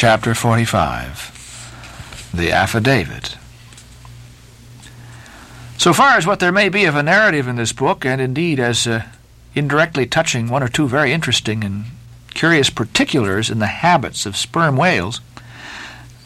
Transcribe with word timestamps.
chapter 0.00 0.34
45, 0.34 2.30
the 2.32 2.50
affidavit. 2.50 3.36
So 5.76 5.92
far 5.92 6.16
as 6.16 6.26
what 6.26 6.40
there 6.40 6.50
may 6.50 6.70
be 6.70 6.86
of 6.86 6.96
a 6.96 7.02
narrative 7.02 7.46
in 7.46 7.56
this 7.56 7.74
book, 7.74 8.06
and 8.06 8.18
indeed 8.18 8.58
as 8.58 8.86
uh, 8.86 9.02
indirectly 9.54 10.06
touching 10.06 10.48
one 10.48 10.62
or 10.62 10.68
two 10.68 10.88
very 10.88 11.12
interesting 11.12 11.62
and 11.62 11.84
curious 12.32 12.70
particulars 12.70 13.50
in 13.50 13.58
the 13.58 13.66
habits 13.66 14.24
of 14.24 14.38
sperm 14.38 14.78
whales, 14.78 15.20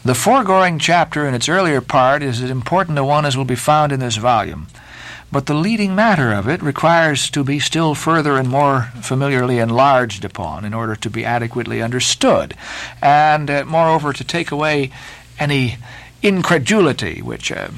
the 0.05 0.15
foregoing 0.15 0.79
chapter 0.79 1.27
in 1.27 1.33
its 1.33 1.49
earlier 1.49 1.81
part 1.81 2.23
is 2.23 2.41
as 2.41 2.49
important 2.49 2.97
a 2.97 3.03
one 3.03 3.25
as 3.25 3.35
will 3.35 3.43
be 3.43 3.55
found 3.55 3.91
in 3.91 3.99
this 3.99 4.15
volume 4.15 4.67
but 5.31 5.47
the 5.47 5.53
leading 5.53 5.95
matter 5.95 6.31
of 6.31 6.47
it 6.47 6.61
requires 6.61 7.29
to 7.29 7.43
be 7.43 7.59
still 7.59 7.95
further 7.95 8.37
and 8.37 8.47
more 8.47 8.91
familiarly 9.01 9.59
enlarged 9.59 10.23
upon 10.23 10.63
in 10.63 10.73
order 10.73 10.95
to 10.95 11.09
be 11.09 11.25
adequately 11.25 11.81
understood, 11.81 12.55
and 13.01 13.49
uh, 13.49 13.65
moreover 13.65 14.13
to 14.13 14.23
take 14.23 14.51
away 14.51 14.91
any 15.39 15.77
incredulity 16.21 17.21
which 17.21 17.51
uh, 17.51 17.69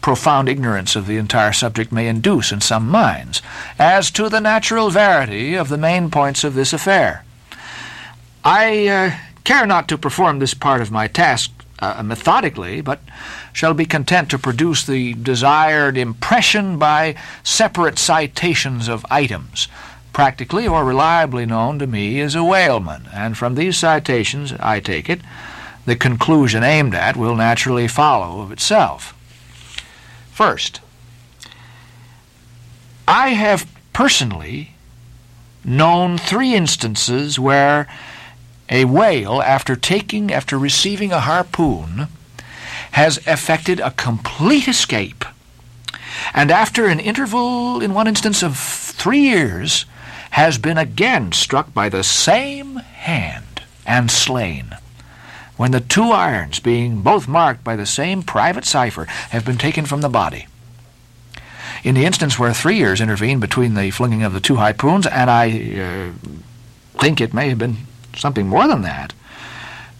profound 0.00 0.48
ignorance 0.48 0.96
of 0.96 1.06
the 1.06 1.16
entire 1.16 1.52
subject 1.52 1.90
may 1.90 2.06
induce 2.06 2.52
in 2.52 2.60
some 2.60 2.88
minds 2.88 3.40
as 3.78 4.10
to 4.10 4.28
the 4.28 4.40
natural 4.40 4.90
verity 4.90 5.54
of 5.54 5.68
the 5.68 5.78
main 5.78 6.10
points 6.10 6.44
of 6.44 6.54
this 6.54 6.72
affair. 6.74 7.24
I 8.44 8.86
uh, 8.86 9.16
care 9.44 9.66
not 9.66 9.88
to 9.88 9.96
perform 9.96 10.38
this 10.38 10.52
part 10.52 10.82
of 10.82 10.90
my 10.90 11.06
task 11.06 11.53
uh, 11.96 12.02
methodically, 12.02 12.80
but 12.80 13.00
shall 13.52 13.74
be 13.74 13.84
content 13.84 14.30
to 14.30 14.38
produce 14.38 14.84
the 14.84 15.14
desired 15.14 15.96
impression 15.96 16.78
by 16.78 17.14
separate 17.42 17.98
citations 17.98 18.88
of 18.88 19.06
items, 19.10 19.68
practically 20.12 20.66
or 20.66 20.84
reliably 20.84 21.46
known 21.46 21.78
to 21.78 21.86
me 21.86 22.20
as 22.20 22.34
a 22.34 22.44
whaleman, 22.44 23.08
and 23.12 23.36
from 23.36 23.54
these 23.54 23.76
citations, 23.76 24.52
I 24.60 24.80
take 24.80 25.10
it, 25.10 25.20
the 25.86 25.96
conclusion 25.96 26.62
aimed 26.62 26.94
at 26.94 27.16
will 27.16 27.36
naturally 27.36 27.88
follow 27.88 28.40
of 28.40 28.52
itself. 28.52 29.14
First, 30.32 30.80
I 33.06 33.30
have 33.30 33.70
personally 33.92 34.70
known 35.64 36.18
three 36.18 36.54
instances 36.54 37.38
where 37.38 37.86
a 38.68 38.84
whale, 38.84 39.42
after 39.42 39.76
taking, 39.76 40.32
after 40.32 40.58
receiving 40.58 41.12
a 41.12 41.20
harpoon, 41.20 42.08
has 42.92 43.18
effected 43.26 43.80
a 43.80 43.90
complete 43.90 44.68
escape. 44.68 45.24
And 46.32 46.50
after 46.50 46.86
an 46.86 47.00
interval, 47.00 47.80
in 47.80 47.92
one 47.92 48.06
instance 48.06 48.42
of 48.42 48.56
three 48.56 49.20
years, 49.20 49.84
has 50.30 50.58
been 50.58 50.78
again 50.78 51.32
struck 51.32 51.74
by 51.74 51.88
the 51.88 52.02
same 52.02 52.76
hand 52.76 53.62
and 53.86 54.10
slain. 54.10 54.76
When 55.56 55.70
the 55.70 55.80
two 55.80 56.10
irons, 56.10 56.58
being 56.58 57.02
both 57.02 57.28
marked 57.28 57.62
by 57.62 57.76
the 57.76 57.86
same 57.86 58.22
private 58.22 58.64
cipher, 58.64 59.04
have 59.04 59.44
been 59.44 59.58
taken 59.58 59.86
from 59.86 60.00
the 60.00 60.08
body. 60.08 60.46
In 61.84 61.94
the 61.94 62.06
instance 62.06 62.38
where 62.38 62.52
three 62.52 62.78
years 62.78 63.00
intervened 63.00 63.40
between 63.40 63.74
the 63.74 63.90
flinging 63.90 64.22
of 64.22 64.32
the 64.32 64.40
two 64.40 64.56
harpoons, 64.56 65.06
and 65.06 65.30
I 65.30 65.50
uh, 65.78 66.98
think 66.98 67.20
it 67.20 67.34
may 67.34 67.50
have 67.50 67.58
been 67.58 67.76
something 68.16 68.46
more 68.46 68.66
than 68.66 68.82
that. 68.82 69.12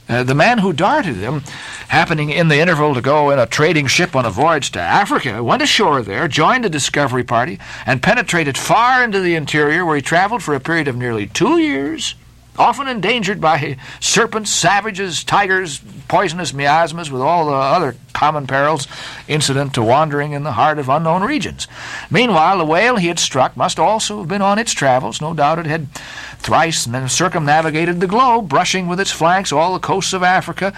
Uh, 0.08 0.22
the 0.22 0.34
man 0.34 0.58
who 0.58 0.72
darted 0.72 1.16
them, 1.16 1.42
happening 1.88 2.28
in 2.28 2.48
the 2.48 2.58
interval 2.58 2.94
to 2.94 3.00
go 3.00 3.30
in 3.30 3.38
a 3.38 3.46
trading 3.46 3.86
ship 3.86 4.14
on 4.14 4.26
a 4.26 4.30
voyage 4.30 4.70
to 4.70 4.80
Africa, 4.80 5.42
went 5.42 5.62
ashore 5.62 6.02
there, 6.02 6.28
joined 6.28 6.66
a 6.66 6.68
discovery 6.68 7.24
party, 7.24 7.58
and 7.86 8.02
penetrated 8.02 8.58
far 8.58 9.02
into 9.02 9.20
the 9.20 9.34
interior, 9.34 9.84
where 9.84 9.96
he 9.96 10.02
traveled 10.02 10.42
for 10.42 10.54
a 10.54 10.60
period 10.60 10.88
of 10.88 10.96
nearly 10.96 11.26
two 11.26 11.58
years 11.58 12.14
often 12.58 12.86
endangered 12.86 13.40
by 13.40 13.76
serpents, 14.00 14.50
savages, 14.50 15.24
tigers, 15.24 15.80
poisonous 16.08 16.54
miasmas, 16.54 17.10
with 17.10 17.20
all 17.20 17.46
the 17.46 17.52
other 17.52 17.96
common 18.12 18.46
perils 18.46 18.86
incident 19.26 19.74
to 19.74 19.82
wandering 19.82 20.32
in 20.32 20.44
the 20.44 20.52
heart 20.52 20.78
of 20.78 20.88
unknown 20.88 21.22
regions. 21.22 21.66
Meanwhile, 22.10 22.58
the 22.58 22.64
whale 22.64 22.96
he 22.96 23.08
had 23.08 23.18
struck 23.18 23.56
must 23.56 23.78
also 23.78 24.18
have 24.18 24.28
been 24.28 24.42
on 24.42 24.58
its 24.58 24.72
travels. 24.72 25.20
No 25.20 25.34
doubt 25.34 25.58
it 25.58 25.66
had 25.66 25.92
thrice 26.38 26.86
circumnavigated 27.08 28.00
the 28.00 28.06
globe, 28.06 28.48
brushing 28.48 28.86
with 28.86 29.00
its 29.00 29.10
flanks 29.10 29.52
all 29.52 29.74
the 29.74 29.80
coasts 29.80 30.12
of 30.12 30.22
Africa, 30.22 30.72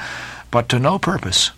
but 0.51 0.69
to 0.71 0.79
no 0.79 0.99
purpose. 0.99 1.51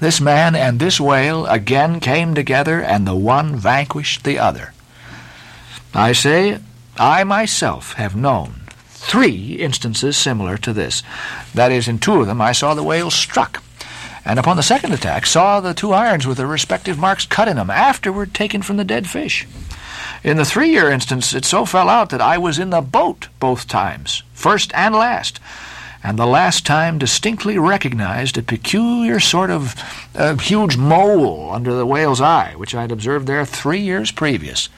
This 0.00 0.20
man 0.20 0.54
and 0.54 0.78
this 0.78 1.00
whale 1.00 1.46
again 1.46 2.00
came 2.00 2.34
together, 2.34 2.82
and 2.82 3.06
the 3.06 3.16
one 3.16 3.56
vanquished 3.56 4.24
the 4.24 4.38
other. 4.38 4.72
I 5.94 6.12
say, 6.12 6.58
I 6.98 7.24
myself 7.24 7.94
have 7.94 8.14
known 8.14 8.65
three 8.96 9.54
instances 9.54 10.16
similar 10.16 10.56
to 10.58 10.72
this. 10.72 11.02
That 11.54 11.70
is, 11.70 11.86
in 11.86 11.98
two 11.98 12.20
of 12.20 12.26
them 12.26 12.40
I 12.40 12.52
saw 12.52 12.74
the 12.74 12.82
whale 12.82 13.10
struck, 13.10 13.62
and 14.24 14.38
upon 14.38 14.56
the 14.56 14.62
second 14.62 14.92
attack 14.92 15.26
saw 15.26 15.60
the 15.60 15.74
two 15.74 15.92
irons 15.92 16.26
with 16.26 16.38
their 16.38 16.46
respective 16.46 16.98
marks 16.98 17.26
cut 17.26 17.48
in 17.48 17.56
them, 17.56 17.70
afterward 17.70 18.34
taken 18.34 18.62
from 18.62 18.76
the 18.76 18.84
dead 18.84 19.08
fish. 19.08 19.46
In 20.24 20.36
the 20.38 20.44
three 20.44 20.70
year 20.70 20.90
instance, 20.90 21.32
it 21.34 21.44
so 21.44 21.64
fell 21.64 21.88
out 21.88 22.10
that 22.10 22.20
I 22.20 22.38
was 22.38 22.58
in 22.58 22.70
the 22.70 22.80
boat 22.80 23.28
both 23.38 23.68
times, 23.68 24.22
first 24.32 24.72
and 24.74 24.94
last, 24.94 25.38
and 26.02 26.18
the 26.18 26.26
last 26.26 26.66
time 26.66 26.98
distinctly 26.98 27.58
recognized 27.58 28.36
a 28.36 28.42
peculiar 28.42 29.20
sort 29.20 29.50
of 29.50 29.74
uh, 30.14 30.36
huge 30.36 30.76
mole 30.76 31.50
under 31.52 31.74
the 31.74 31.86
whale's 31.86 32.20
eye, 32.20 32.54
which 32.56 32.74
I 32.74 32.82
had 32.82 32.92
observed 32.92 33.26
there 33.26 33.44
three 33.44 33.80
years 33.80 34.10
previous. 34.10 34.68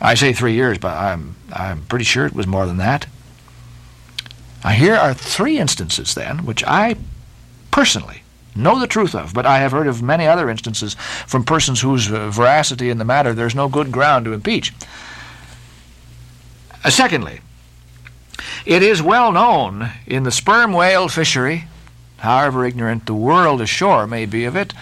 I 0.00 0.14
say 0.14 0.32
three 0.32 0.54
years, 0.54 0.78
but 0.78 0.96
I'm, 0.96 1.36
I'm 1.52 1.82
pretty 1.86 2.04
sure 2.04 2.26
it 2.26 2.34
was 2.34 2.46
more 2.46 2.66
than 2.66 2.76
that. 2.78 3.06
Now, 4.64 4.70
here 4.70 4.94
are 4.94 5.12
three 5.12 5.58
instances, 5.58 6.14
then, 6.14 6.46
which 6.46 6.64
I 6.64 6.96
personally 7.70 8.22
know 8.56 8.80
the 8.80 8.86
truth 8.86 9.14
of, 9.14 9.34
but 9.34 9.44
I 9.44 9.58
have 9.58 9.72
heard 9.72 9.86
of 9.86 10.02
many 10.02 10.26
other 10.26 10.48
instances 10.48 10.94
from 11.26 11.44
persons 11.44 11.82
whose 11.82 12.06
veracity 12.06 12.88
in 12.88 12.98
the 12.98 13.04
matter 13.04 13.34
there's 13.34 13.54
no 13.54 13.68
good 13.68 13.92
ground 13.92 14.24
to 14.24 14.32
impeach. 14.32 14.72
Uh, 16.82 16.90
secondly, 16.90 17.40
it 18.64 18.82
is 18.82 19.02
well 19.02 19.32
known 19.32 19.90
in 20.06 20.22
the 20.22 20.30
sperm 20.30 20.72
whale 20.72 21.08
fishery, 21.08 21.64
however 22.18 22.64
ignorant 22.64 23.06
the 23.06 23.14
world 23.14 23.60
ashore 23.60 24.06
may 24.06 24.24
be 24.24 24.44
of 24.44 24.56
it, 24.56 24.72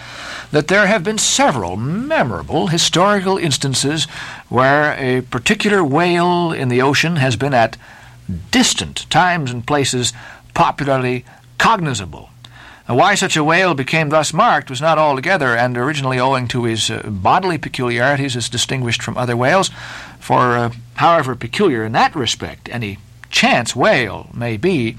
that 0.51 0.67
there 0.67 0.87
have 0.87 1.03
been 1.03 1.17
several 1.17 1.75
memorable 1.75 2.67
historical 2.67 3.37
instances 3.37 4.05
where 4.49 4.93
a 4.99 5.21
particular 5.21 5.83
whale 5.83 6.53
in 6.53 6.69
the 6.69 6.81
ocean 6.81 7.15
has 7.17 7.35
been 7.35 7.53
at 7.53 7.75
distant 8.51 9.09
times 9.09 9.51
and 9.51 9.65
places 9.65 10.13
popularly 10.53 11.25
cognizable. 11.57 12.29
Why 12.85 13.15
such 13.15 13.37
a 13.37 13.43
whale 13.43 13.73
became 13.73 14.09
thus 14.09 14.33
marked 14.33 14.69
was 14.69 14.81
not 14.81 14.97
altogether 14.97 15.55
and 15.55 15.77
originally 15.77 16.19
owing 16.19 16.49
to 16.49 16.65
his 16.65 16.89
uh, 16.89 17.01
bodily 17.07 17.57
peculiarities 17.57 18.35
as 18.35 18.49
distinguished 18.49 19.01
from 19.01 19.17
other 19.17 19.37
whales, 19.37 19.71
for 20.19 20.57
uh, 20.57 20.71
however 20.95 21.35
peculiar 21.35 21.85
in 21.85 21.93
that 21.93 22.13
respect 22.13 22.67
any 22.69 22.97
chance 23.29 23.75
whale 23.75 24.29
may 24.33 24.57
be, 24.57 24.97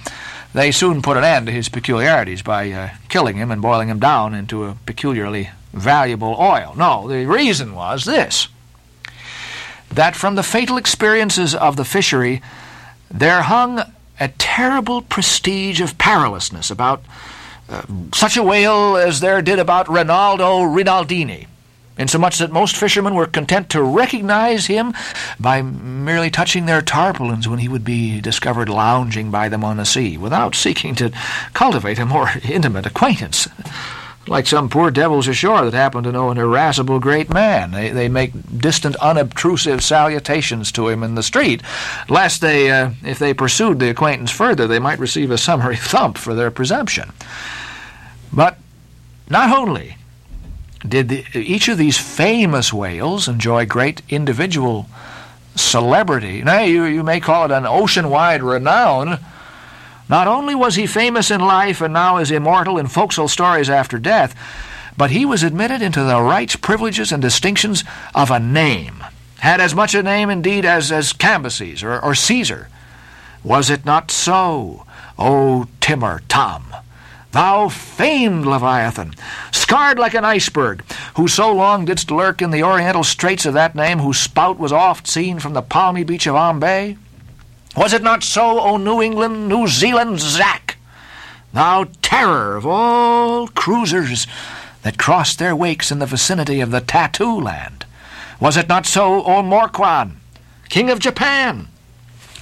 they 0.54 0.70
soon 0.70 1.02
put 1.02 1.18
an 1.18 1.24
end 1.24 1.46
to 1.46 1.52
his 1.52 1.68
peculiarities 1.68 2.40
by 2.40 2.70
uh, 2.70 2.90
killing 3.08 3.36
him 3.36 3.50
and 3.50 3.60
boiling 3.60 3.88
him 3.88 3.98
down 3.98 4.34
into 4.34 4.64
a 4.64 4.76
peculiarly 4.86 5.50
valuable 5.74 6.36
oil. 6.38 6.74
No, 6.76 7.06
the 7.06 7.26
reason 7.26 7.74
was 7.74 8.04
this 8.04 8.48
that 9.90 10.16
from 10.16 10.34
the 10.34 10.42
fatal 10.42 10.76
experiences 10.76 11.54
of 11.54 11.76
the 11.76 11.84
fishery, 11.84 12.42
there 13.14 13.42
hung 13.42 13.80
a 14.18 14.28
terrible 14.28 15.00
prestige 15.00 15.80
of 15.80 15.96
perilousness 15.96 16.70
about 16.70 17.02
uh, 17.68 17.82
such 18.12 18.36
a 18.36 18.42
whale 18.42 18.96
as 18.96 19.20
there 19.20 19.40
did 19.40 19.58
about 19.58 19.88
Rinaldo 19.88 20.60
Rinaldini, 20.60 21.46
insomuch 21.96 22.38
that 22.38 22.52
most 22.52 22.76
fishermen 22.76 23.14
were 23.14 23.26
content 23.26 23.70
to 23.70 23.82
recognize 23.82 24.66
him 24.66 24.92
by 25.38 25.62
merely 25.62 26.30
touching 26.30 26.66
their 26.66 26.82
tarpaulins 26.82 27.48
when 27.48 27.60
he 27.60 27.68
would 27.68 27.84
be 27.84 28.20
discovered 28.20 28.68
lounging 28.68 29.30
by 29.30 29.48
them 29.48 29.64
on 29.64 29.76
the 29.76 29.86
sea, 29.86 30.18
without 30.18 30.54
seeking 30.54 30.94
to 30.96 31.12
cultivate 31.54 31.98
a 31.98 32.04
more 32.04 32.30
intimate 32.42 32.84
acquaintance 32.84 33.48
like 34.26 34.46
some 34.46 34.68
poor 34.68 34.90
devils 34.90 35.28
ashore 35.28 35.64
that 35.64 35.74
happen 35.74 36.02
to 36.04 36.12
know 36.12 36.30
an 36.30 36.38
irascible 36.38 36.98
great 36.98 37.32
man. 37.32 37.72
They, 37.72 37.90
they 37.90 38.08
make 38.08 38.32
distant, 38.58 38.96
unobtrusive 38.96 39.82
salutations 39.82 40.72
to 40.72 40.88
him 40.88 41.02
in 41.02 41.14
the 41.14 41.22
street, 41.22 41.62
lest 42.08 42.40
they, 42.40 42.70
uh, 42.70 42.90
if 43.02 43.18
they 43.18 43.34
pursued 43.34 43.78
the 43.78 43.90
acquaintance 43.90 44.30
further, 44.30 44.66
they 44.66 44.78
might 44.78 44.98
receive 44.98 45.30
a 45.30 45.38
summary 45.38 45.76
thump 45.80 46.16
for 46.18 46.34
their 46.34 46.50
presumption. 46.50 47.12
But 48.32 48.58
not 49.28 49.56
only 49.56 49.96
did 50.86 51.08
the, 51.08 51.24
each 51.34 51.68
of 51.68 51.78
these 51.78 51.98
famous 51.98 52.72
whales 52.72 53.28
enjoy 53.28 53.66
great 53.66 54.02
individual 54.08 54.88
celebrity, 55.54 56.42
nay, 56.42 56.70
you, 56.70 56.84
you 56.84 57.02
may 57.02 57.20
call 57.20 57.44
it 57.44 57.50
an 57.50 57.66
ocean-wide 57.66 58.42
renown, 58.42 59.18
not 60.08 60.26
only 60.26 60.54
was 60.54 60.74
he 60.74 60.86
famous 60.86 61.30
in 61.30 61.40
life 61.40 61.80
and 61.80 61.92
now 61.92 62.18
is 62.18 62.30
immortal 62.30 62.78
in 62.78 62.86
forecastle 62.86 63.28
stories 63.28 63.70
after 63.70 63.98
death, 63.98 64.34
but 64.96 65.10
he 65.10 65.24
was 65.24 65.42
admitted 65.42 65.82
into 65.82 66.04
the 66.04 66.20
rights, 66.20 66.56
privileges, 66.56 67.10
and 67.10 67.22
distinctions 67.22 67.84
of 68.14 68.30
a 68.30 68.38
name. 68.38 69.04
Had 69.38 69.60
as 69.60 69.74
much 69.74 69.94
a 69.94 70.02
name, 70.02 70.30
indeed, 70.30 70.64
as, 70.64 70.92
as 70.92 71.12
Cambyses 71.12 71.82
or, 71.82 72.02
or 72.02 72.14
Caesar. 72.14 72.68
Was 73.42 73.70
it 73.70 73.84
not 73.84 74.10
so? 74.10 74.86
O 75.18 75.66
Timor 75.80 76.22
Tom, 76.28 76.74
thou 77.32 77.68
famed 77.68 78.46
Leviathan, 78.46 79.14
scarred 79.52 79.98
like 79.98 80.14
an 80.14 80.24
iceberg, 80.24 80.82
who 81.16 81.28
so 81.28 81.52
long 81.52 81.84
didst 81.84 82.10
lurk 82.10 82.42
in 82.42 82.50
the 82.50 82.64
oriental 82.64 83.04
straits 83.04 83.46
of 83.46 83.54
that 83.54 83.74
name, 83.74 83.98
whose 84.00 84.18
spout 84.18 84.58
was 84.58 84.72
oft 84.72 85.06
seen 85.06 85.38
from 85.38 85.52
the 85.52 85.62
palmy 85.62 86.02
beach 86.02 86.26
of 86.26 86.34
Ombay? 86.34 86.96
Was 87.76 87.92
it 87.92 88.02
not 88.02 88.22
so, 88.22 88.60
O 88.60 88.76
New 88.76 89.02
England, 89.02 89.48
New 89.48 89.66
Zealand 89.66 90.20
Zack, 90.20 90.76
thou 91.52 91.86
terror 92.02 92.56
of 92.56 92.64
all 92.64 93.48
cruisers 93.48 94.28
that 94.82 94.98
crossed 94.98 95.38
their 95.38 95.56
wakes 95.56 95.90
in 95.90 95.98
the 95.98 96.06
vicinity 96.06 96.60
of 96.60 96.70
the 96.70 96.80
Tattoo 96.80 97.40
Land? 97.40 97.84
Was 98.38 98.56
it 98.56 98.68
not 98.68 98.86
so, 98.86 99.24
O 99.24 99.42
Morquan, 99.42 100.12
king 100.68 100.88
of 100.88 101.00
Japan, 101.00 101.66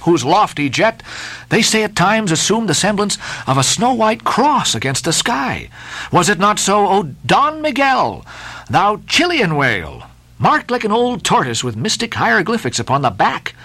whose 0.01 0.23
lofty 0.23 0.69
jet, 0.69 1.01
they 1.49 1.63
say 1.63 1.83
at 1.83 1.95
times 1.95 2.31
assumed 2.31 2.69
the 2.69 2.75
semblance 2.75 3.17
of 3.47 3.57
a 3.57 3.63
snow-white 3.63 4.23
cross 4.23 4.75
against 4.75 5.05
the 5.05 5.13
sky? 5.13 5.69
Was 6.11 6.29
it 6.29 6.37
not 6.37 6.59
so, 6.59 6.87
O 6.87 7.03
Don 7.25 7.61
Miguel, 7.61 8.23
thou 8.69 8.97
Chilean 9.07 9.55
whale, 9.55 10.03
marked 10.37 10.69
like 10.69 10.83
an 10.83 10.91
old 10.91 11.23
tortoise 11.23 11.63
with 11.63 11.75
mystic 11.75 12.13
hieroglyphics 12.13 12.79
upon 12.79 13.01
the 13.01 13.09
back? 13.09 13.55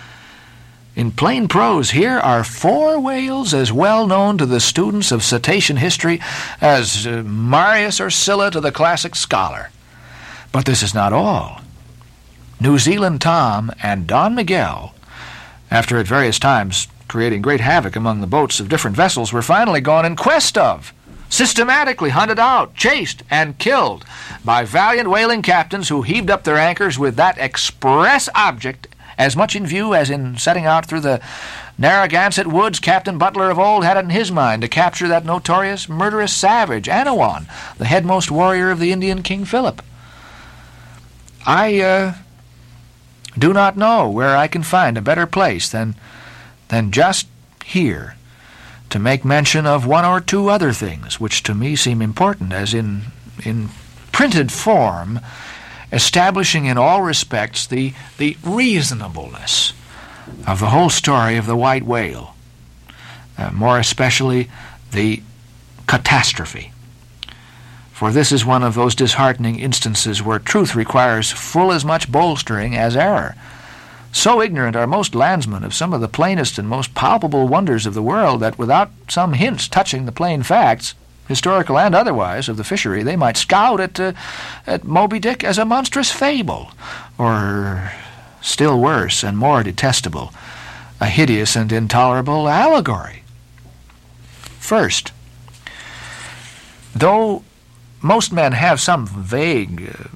In 0.98 1.12
plain 1.12 1.46
prose, 1.46 1.92
here 1.92 2.18
are 2.18 2.42
four 2.42 2.98
whales 2.98 3.54
as 3.54 3.72
well 3.72 4.08
known 4.08 4.36
to 4.36 4.44
the 4.44 4.58
students 4.58 5.12
of 5.12 5.22
cetacean 5.22 5.76
history 5.76 6.20
as 6.60 7.06
uh, 7.06 7.22
Marius 7.22 8.00
or 8.00 8.10
Sylla 8.10 8.50
to 8.50 8.60
the 8.60 8.72
classic 8.72 9.14
scholar. 9.14 9.70
But 10.50 10.64
this 10.64 10.82
is 10.82 10.94
not 10.94 11.12
all. 11.12 11.60
New 12.60 12.80
Zealand 12.80 13.20
Tom 13.20 13.70
and 13.80 14.08
Don 14.08 14.34
Miguel, 14.34 14.92
after 15.70 15.98
at 15.98 16.08
various 16.08 16.40
times 16.40 16.88
creating 17.06 17.42
great 17.42 17.60
havoc 17.60 17.94
among 17.94 18.20
the 18.20 18.26
boats 18.26 18.58
of 18.58 18.68
different 18.68 18.96
vessels, 18.96 19.32
were 19.32 19.40
finally 19.40 19.80
gone 19.80 20.04
in 20.04 20.16
quest 20.16 20.58
of, 20.58 20.92
systematically 21.28 22.10
hunted 22.10 22.40
out, 22.40 22.74
chased, 22.74 23.22
and 23.30 23.56
killed 23.60 24.04
by 24.44 24.64
valiant 24.64 25.08
whaling 25.08 25.42
captains 25.42 25.90
who 25.90 26.02
heaved 26.02 26.28
up 26.28 26.42
their 26.42 26.58
anchors 26.58 26.98
with 26.98 27.14
that 27.14 27.38
express 27.38 28.28
object 28.34 28.88
as 29.18 29.36
much 29.36 29.56
in 29.56 29.66
view 29.66 29.94
as 29.94 30.08
in 30.08 30.38
setting 30.38 30.64
out 30.64 30.86
through 30.86 31.00
the 31.00 31.20
Narragansett 31.76 32.46
woods 32.46 32.78
Captain 32.78 33.18
Butler 33.18 33.50
of 33.50 33.58
old 33.58 33.84
had 33.84 33.96
in 33.96 34.10
his 34.10 34.30
mind 34.30 34.62
to 34.62 34.68
capture 34.68 35.08
that 35.08 35.24
notorious 35.24 35.88
murderous 35.88 36.32
savage, 36.32 36.86
Annawon, 36.86 37.46
the 37.76 37.84
headmost 37.84 38.30
warrior 38.30 38.70
of 38.70 38.78
the 38.78 38.92
Indian 38.92 39.22
King 39.22 39.44
Philip. 39.44 39.82
I 41.44 41.80
uh, 41.80 42.14
do 43.36 43.52
not 43.52 43.76
know 43.76 44.08
where 44.08 44.36
I 44.36 44.46
can 44.46 44.62
find 44.62 44.96
a 44.96 45.02
better 45.02 45.26
place 45.26 45.68
than, 45.68 45.96
than 46.68 46.92
just 46.92 47.26
here 47.64 48.14
to 48.90 48.98
make 48.98 49.24
mention 49.24 49.66
of 49.66 49.86
one 49.86 50.04
or 50.04 50.20
two 50.20 50.48
other 50.48 50.72
things 50.72 51.20
which 51.20 51.42
to 51.42 51.54
me 51.54 51.76
seem 51.76 52.00
important, 52.00 52.52
as 52.52 52.72
in, 52.72 53.02
in 53.44 53.68
printed 54.12 54.50
form 54.50 55.20
establishing 55.92 56.66
in 56.66 56.78
all 56.78 57.02
respects 57.02 57.66
the, 57.66 57.94
the 58.18 58.36
reasonableness 58.42 59.72
of 60.46 60.60
the 60.60 60.70
whole 60.70 60.90
story 60.90 61.36
of 61.36 61.46
the 61.46 61.56
white 61.56 61.84
whale, 61.84 62.34
uh, 63.36 63.50
more 63.52 63.78
especially 63.78 64.50
the 64.92 65.22
catastrophe. 65.86 66.72
For 67.92 68.12
this 68.12 68.30
is 68.30 68.44
one 68.44 68.62
of 68.62 68.74
those 68.74 68.94
disheartening 68.94 69.58
instances 69.58 70.22
where 70.22 70.38
truth 70.38 70.76
requires 70.76 71.32
full 71.32 71.72
as 71.72 71.84
much 71.84 72.12
bolstering 72.12 72.76
as 72.76 72.96
error. 72.96 73.34
So 74.12 74.40
ignorant 74.40 74.76
are 74.76 74.86
most 74.86 75.14
landsmen 75.14 75.64
of 75.64 75.74
some 75.74 75.92
of 75.92 76.00
the 76.00 76.08
plainest 76.08 76.58
and 76.58 76.68
most 76.68 76.94
palpable 76.94 77.48
wonders 77.48 77.86
of 77.86 77.94
the 77.94 78.02
world 78.02 78.40
that 78.40 78.58
without 78.58 78.90
some 79.08 79.32
hints 79.32 79.66
touching 79.68 80.06
the 80.06 80.12
plain 80.12 80.42
facts, 80.42 80.94
historical 81.28 81.78
and 81.78 81.94
otherwise, 81.94 82.48
of 82.48 82.56
the 82.56 82.64
fishery, 82.64 83.02
they 83.02 83.14
might 83.14 83.36
scout 83.36 83.80
at, 83.80 84.00
uh, 84.00 84.12
at 84.66 84.84
Moby 84.84 85.18
Dick 85.18 85.44
as 85.44 85.58
a 85.58 85.64
monstrous 85.64 86.10
fable, 86.10 86.72
or, 87.18 87.92
still 88.40 88.80
worse 88.80 89.22
and 89.22 89.36
more 89.36 89.62
detestable, 89.62 90.32
a 91.00 91.06
hideous 91.06 91.54
and 91.54 91.70
intolerable 91.70 92.48
allegory. 92.48 93.22
First, 94.58 95.12
though 96.94 97.42
most 98.00 98.32
men 98.32 98.52
have 98.52 98.80
some 98.80 99.06
vague, 99.06 99.94
uh, 99.94 100.08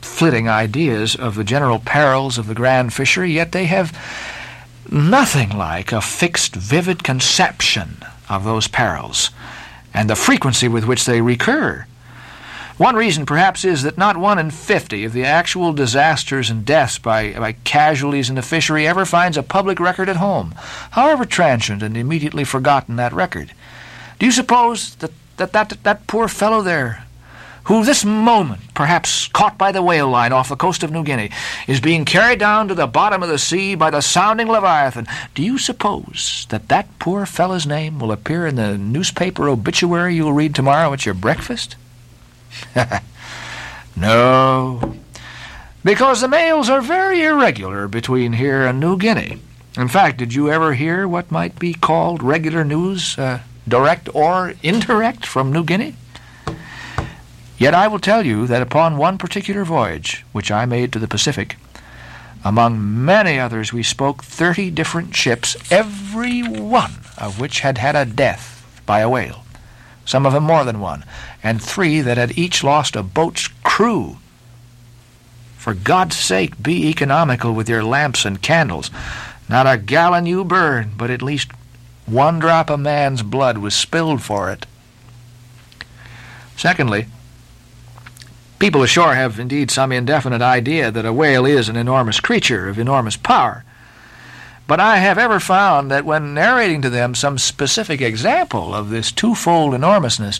flitting 0.00 0.48
ideas 0.48 1.16
of 1.16 1.34
the 1.34 1.44
general 1.44 1.80
perils 1.80 2.38
of 2.38 2.46
the 2.46 2.54
grand 2.54 2.92
fishery, 2.92 3.32
yet 3.32 3.52
they 3.52 3.66
have 3.66 3.96
nothing 4.90 5.50
like 5.50 5.92
a 5.92 6.00
fixed, 6.00 6.54
vivid 6.54 7.02
conception 7.02 7.96
of 8.28 8.44
those 8.44 8.68
perils 8.68 9.30
and 9.94 10.08
the 10.08 10.16
frequency 10.16 10.68
with 10.68 10.84
which 10.84 11.04
they 11.04 11.20
recur. 11.20 11.86
One 12.78 12.96
reason, 12.96 13.26
perhaps, 13.26 13.64
is 13.64 13.82
that 13.82 13.98
not 13.98 14.16
one 14.16 14.38
in 14.38 14.50
fifty 14.50 15.04
of 15.04 15.12
the 15.12 15.24
actual 15.24 15.72
disasters 15.72 16.50
and 16.50 16.64
deaths 16.64 16.98
by, 16.98 17.32
by 17.34 17.52
casualties 17.52 18.28
in 18.28 18.34
the 18.34 18.42
fishery 18.42 18.88
ever 18.88 19.04
finds 19.04 19.36
a 19.36 19.42
public 19.42 19.78
record 19.78 20.08
at 20.08 20.16
home, 20.16 20.54
however 20.92 21.24
transient 21.24 21.82
and 21.82 21.96
immediately 21.96 22.44
forgotten 22.44 22.96
that 22.96 23.12
record. 23.12 23.52
Do 24.18 24.26
you 24.26 24.32
suppose 24.32 24.94
that 24.96 25.12
that, 25.36 25.52
that, 25.52 25.82
that 25.82 26.06
poor 26.06 26.28
fellow 26.28 26.62
there, 26.62 27.04
who 27.64 27.84
this 27.84 28.04
moment, 28.04 28.74
perhaps 28.74 29.28
caught 29.28 29.56
by 29.56 29.70
the 29.70 29.82
whale 29.82 30.08
line 30.08 30.32
off 30.32 30.48
the 30.48 30.56
coast 30.56 30.82
of 30.82 30.90
New 30.90 31.04
Guinea, 31.04 31.30
is 31.68 31.80
being 31.80 32.04
carried 32.04 32.38
down 32.38 32.68
to 32.68 32.74
the 32.74 32.86
bottom 32.86 33.22
of 33.22 33.28
the 33.28 33.38
sea 33.38 33.74
by 33.74 33.90
the 33.90 34.00
sounding 34.00 34.48
Leviathan, 34.48 35.06
do 35.34 35.42
you 35.42 35.58
suppose 35.58 36.46
that 36.50 36.68
that 36.68 36.98
poor 36.98 37.24
fellow's 37.24 37.66
name 37.66 37.98
will 37.98 38.10
appear 38.10 38.46
in 38.46 38.56
the 38.56 38.76
newspaper 38.76 39.48
obituary 39.48 40.14
you'll 40.16 40.32
read 40.32 40.54
tomorrow 40.54 40.92
at 40.92 41.06
your 41.06 41.14
breakfast? 41.14 41.76
no, 43.96 44.96
because 45.84 46.20
the 46.20 46.28
mails 46.28 46.68
are 46.68 46.80
very 46.80 47.22
irregular 47.22 47.88
between 47.88 48.34
here 48.34 48.66
and 48.66 48.80
New 48.80 48.96
Guinea. 48.96 49.38
In 49.76 49.88
fact, 49.88 50.18
did 50.18 50.34
you 50.34 50.50
ever 50.50 50.74
hear 50.74 51.08
what 51.08 51.30
might 51.30 51.58
be 51.58 51.72
called 51.72 52.22
regular 52.22 52.64
news, 52.64 53.18
uh, 53.18 53.40
direct 53.66 54.14
or 54.14 54.54
indirect, 54.62 55.24
from 55.24 55.52
New 55.52 55.64
Guinea? 55.64 55.94
Yet 57.62 57.74
I 57.74 57.86
will 57.86 58.00
tell 58.00 58.26
you 58.26 58.48
that 58.48 58.60
upon 58.60 58.96
one 58.96 59.18
particular 59.18 59.64
voyage, 59.64 60.24
which 60.32 60.50
I 60.50 60.66
made 60.66 60.92
to 60.92 60.98
the 60.98 61.06
Pacific, 61.06 61.56
among 62.44 63.04
many 63.04 63.38
others 63.38 63.72
we 63.72 63.84
spoke 63.84 64.24
thirty 64.24 64.68
different 64.68 65.14
ships, 65.14 65.56
every 65.70 66.42
one 66.42 66.94
of 67.16 67.38
which 67.38 67.60
had 67.60 67.78
had 67.78 67.94
a 67.94 68.04
death 68.04 68.66
by 68.84 68.98
a 68.98 69.08
whale, 69.08 69.44
some 70.04 70.26
of 70.26 70.32
them 70.32 70.42
more 70.42 70.64
than 70.64 70.80
one, 70.80 71.04
and 71.40 71.62
three 71.62 72.00
that 72.00 72.16
had 72.16 72.36
each 72.36 72.64
lost 72.64 72.96
a 72.96 73.02
boat's 73.04 73.46
crew. 73.62 74.16
For 75.56 75.72
God's 75.72 76.16
sake, 76.16 76.60
be 76.60 76.88
economical 76.88 77.52
with 77.52 77.68
your 77.68 77.84
lamps 77.84 78.24
and 78.24 78.42
candles. 78.42 78.90
Not 79.48 79.68
a 79.68 79.78
gallon 79.78 80.26
you 80.26 80.42
burn, 80.42 80.94
but 80.96 81.10
at 81.10 81.22
least 81.22 81.52
one 82.06 82.40
drop 82.40 82.70
of 82.70 82.80
man's 82.80 83.22
blood 83.22 83.58
was 83.58 83.72
spilled 83.72 84.20
for 84.20 84.50
it. 84.50 84.66
Secondly, 86.56 87.06
People 88.62 88.84
ashore 88.84 89.16
have 89.16 89.40
indeed 89.40 89.72
some 89.72 89.90
indefinite 89.90 90.40
idea 90.40 90.92
that 90.92 91.04
a 91.04 91.12
whale 91.12 91.44
is 91.44 91.68
an 91.68 91.74
enormous 91.74 92.20
creature 92.20 92.68
of 92.68 92.78
enormous 92.78 93.16
power. 93.16 93.64
But 94.68 94.78
I 94.78 94.98
have 94.98 95.18
ever 95.18 95.40
found 95.40 95.90
that 95.90 96.04
when 96.04 96.32
narrating 96.32 96.80
to 96.82 96.88
them 96.88 97.16
some 97.16 97.38
specific 97.38 98.00
example 98.00 98.72
of 98.72 98.88
this 98.88 99.10
twofold 99.10 99.74
enormousness, 99.74 100.38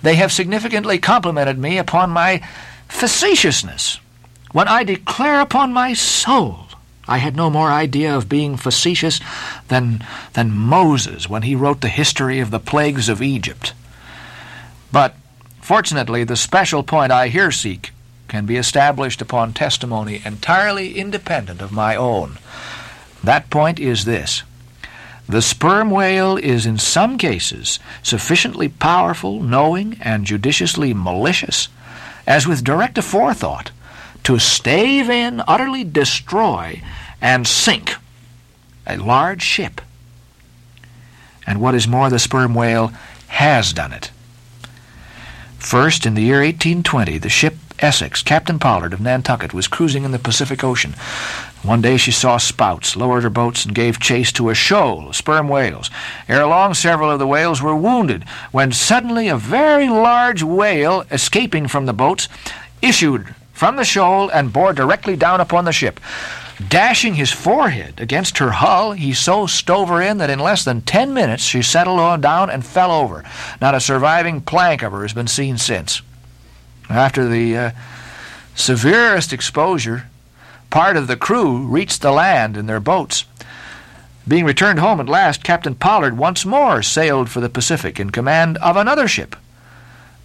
they 0.00 0.14
have 0.14 0.32
significantly 0.32 0.98
complimented 0.98 1.58
me 1.58 1.76
upon 1.76 2.08
my 2.08 2.40
facetiousness. 2.88 4.00
When 4.52 4.66
I 4.66 4.82
declare 4.82 5.42
upon 5.42 5.74
my 5.74 5.92
soul, 5.92 6.60
I 7.06 7.18
had 7.18 7.36
no 7.36 7.50
more 7.50 7.70
idea 7.70 8.16
of 8.16 8.26
being 8.26 8.56
facetious 8.56 9.20
than, 9.68 10.02
than 10.32 10.50
Moses 10.50 11.28
when 11.28 11.42
he 11.42 11.54
wrote 11.54 11.82
the 11.82 11.88
history 11.88 12.40
of 12.40 12.50
the 12.50 12.58
plagues 12.58 13.10
of 13.10 13.20
Egypt. 13.20 13.74
But 14.90 15.14
Fortunately, 15.70 16.24
the 16.24 16.34
special 16.34 16.82
point 16.82 17.12
I 17.12 17.28
here 17.28 17.52
seek 17.52 17.92
can 18.26 18.44
be 18.44 18.56
established 18.56 19.22
upon 19.22 19.52
testimony 19.52 20.20
entirely 20.24 20.98
independent 20.98 21.60
of 21.60 21.70
my 21.70 21.94
own. 21.94 22.38
That 23.22 23.50
point 23.50 23.78
is 23.78 24.04
this. 24.04 24.42
The 25.28 25.40
sperm 25.40 25.92
whale 25.92 26.36
is 26.36 26.66
in 26.66 26.78
some 26.78 27.18
cases 27.18 27.78
sufficiently 28.02 28.68
powerful, 28.68 29.40
knowing, 29.40 29.96
and 30.00 30.26
judiciously 30.26 30.92
malicious, 30.92 31.68
as 32.26 32.48
with 32.48 32.64
direct 32.64 32.96
aforethought, 32.96 33.68
to 34.24 34.40
stave 34.40 35.08
in, 35.08 35.40
utterly 35.46 35.84
destroy, 35.84 36.82
and 37.20 37.46
sink 37.46 37.94
a 38.88 38.96
large 38.96 39.42
ship. 39.42 39.80
And 41.46 41.60
what 41.60 41.76
is 41.76 41.86
more, 41.86 42.10
the 42.10 42.18
sperm 42.18 42.56
whale 42.56 42.92
has 43.28 43.72
done 43.72 43.92
it. 43.92 44.10
First, 45.60 46.06
in 46.06 46.14
the 46.14 46.22
year 46.22 46.38
1820, 46.38 47.18
the 47.18 47.28
ship 47.28 47.54
Essex, 47.80 48.22
Captain 48.22 48.58
Pollard 48.58 48.94
of 48.94 49.00
Nantucket, 49.00 49.52
was 49.52 49.68
cruising 49.68 50.04
in 50.04 50.10
the 50.10 50.18
Pacific 50.18 50.64
Ocean. 50.64 50.94
One 51.62 51.82
day 51.82 51.98
she 51.98 52.10
saw 52.10 52.38
spouts, 52.38 52.96
lowered 52.96 53.24
her 53.24 53.30
boats, 53.30 53.66
and 53.66 53.74
gave 53.74 54.00
chase 54.00 54.32
to 54.32 54.48
a 54.48 54.54
shoal 54.54 55.10
of 55.10 55.16
sperm 55.16 55.48
whales. 55.48 55.90
Ere 56.28 56.46
long, 56.46 56.72
several 56.72 57.10
of 57.10 57.18
the 57.18 57.26
whales 57.26 57.60
were 57.60 57.76
wounded, 57.76 58.24
when 58.52 58.72
suddenly 58.72 59.28
a 59.28 59.36
very 59.36 59.88
large 59.90 60.42
whale, 60.42 61.04
escaping 61.10 61.68
from 61.68 61.84
the 61.84 61.92
boats, 61.92 62.26
issued 62.80 63.34
from 63.52 63.76
the 63.76 63.84
shoal 63.84 64.30
and 64.30 64.54
bore 64.54 64.72
directly 64.72 65.14
down 65.14 65.42
upon 65.42 65.66
the 65.66 65.72
ship. 65.72 66.00
Dashing 66.68 67.14
his 67.14 67.32
forehead 67.32 68.00
against 68.00 68.38
her 68.38 68.50
hull, 68.50 68.92
he 68.92 69.14
so 69.14 69.46
stove 69.46 69.88
her 69.88 70.02
in 70.02 70.18
that 70.18 70.30
in 70.30 70.38
less 70.38 70.64
than 70.64 70.82
ten 70.82 71.14
minutes 71.14 71.42
she 71.42 71.62
settled 71.62 72.00
on 72.00 72.20
down 72.20 72.50
and 72.50 72.64
fell 72.64 72.92
over. 72.92 73.24
Not 73.60 73.74
a 73.74 73.80
surviving 73.80 74.40
plank 74.40 74.82
of 74.82 74.92
her 74.92 75.02
has 75.02 75.14
been 75.14 75.26
seen 75.26 75.56
since. 75.56 76.02
After 76.90 77.26
the 77.26 77.56
uh, 77.56 77.70
severest 78.54 79.32
exposure, 79.32 80.08
part 80.68 80.96
of 80.96 81.06
the 81.06 81.16
crew 81.16 81.66
reached 81.66 82.02
the 82.02 82.12
land 82.12 82.56
in 82.56 82.66
their 82.66 82.80
boats. 82.80 83.24
Being 84.28 84.44
returned 84.44 84.80
home 84.80 85.00
at 85.00 85.08
last, 85.08 85.42
Captain 85.42 85.74
Pollard 85.74 86.18
once 86.18 86.44
more 86.44 86.82
sailed 86.82 87.30
for 87.30 87.40
the 87.40 87.48
Pacific 87.48 87.98
in 87.98 88.10
command 88.10 88.58
of 88.58 88.76
another 88.76 89.08
ship. 89.08 89.34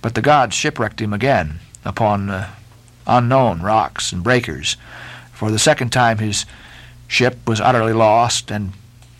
But 0.02 0.16
the 0.16 0.22
gods 0.22 0.56
shipwrecked 0.56 1.02
him 1.02 1.14
again 1.14 1.60
upon 1.86 2.30
uh, 2.30 2.50
unknown 3.08 3.62
rocks 3.62 4.12
and 4.12 4.22
breakers. 4.22 4.76
For 5.36 5.52
the 5.52 5.60
second 5.60 5.92
time 5.92 6.18
his 6.18 6.46
ship 7.08 7.38
was 7.46 7.62
utterly 7.62 7.94
lost, 7.94 8.50
and 8.50 8.72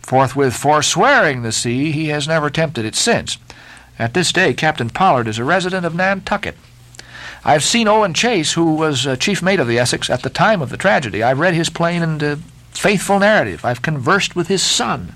forthwith 0.02 0.56
forswearing 0.56 1.42
the 1.42 1.52
sea, 1.52 1.92
he 1.92 2.08
has 2.08 2.28
never 2.28 2.50
tempted 2.50 2.86
it 2.86 2.96
since. 2.96 3.38
At 4.00 4.14
this 4.14 4.32
day, 4.32 4.54
Captain 4.54 4.90
Pollard 4.90 5.28
is 5.28 5.38
a 5.38 5.44
resident 5.44 5.86
of 5.86 5.94
Nantucket. 5.94 6.56
I've 7.44 7.64
seen 7.64 7.88
Owen 7.88 8.14
Chase, 8.14 8.54
who 8.54 8.74
was 8.74 9.06
uh, 9.06 9.16
chief 9.18 9.44
mate 9.44 9.60
of 9.60 9.68
the 9.68 9.78
Essex 9.78 10.10
at 10.10 10.24
the 10.24 10.30
time 10.30 10.62
of 10.62 10.70
the 10.70 10.78
tragedy. 10.78 11.22
I've 11.22 11.40
read 11.40 11.54
his 11.54 11.70
plain 11.70 12.02
and 12.02 12.24
uh, 12.24 12.36
faithful 12.72 13.20
narrative. 13.20 13.64
I've 13.64 13.82
conversed 13.82 14.36
with 14.36 14.48
his 14.48 14.64
son. 14.64 15.16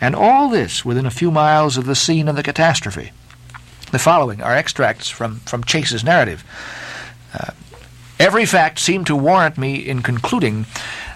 And 0.00 0.14
all 0.14 0.48
this 0.48 0.84
within 0.84 1.06
a 1.06 1.10
few 1.10 1.30
miles 1.30 1.76
of 1.76 1.86
the 1.86 1.94
scene 1.94 2.28
of 2.28 2.36
the 2.36 2.42
catastrophe. 2.42 3.12
The 3.92 3.98
following 3.98 4.42
are 4.42 4.54
extracts 4.54 5.08
from, 5.08 5.40
from 5.40 5.64
Chase's 5.64 6.04
narrative. 6.04 6.44
Uh, 7.32 7.52
every 8.18 8.44
fact 8.44 8.78
seemed 8.78 9.06
to 9.06 9.16
warrant 9.16 9.58
me 9.58 9.74
in 9.76 10.02
concluding 10.02 10.66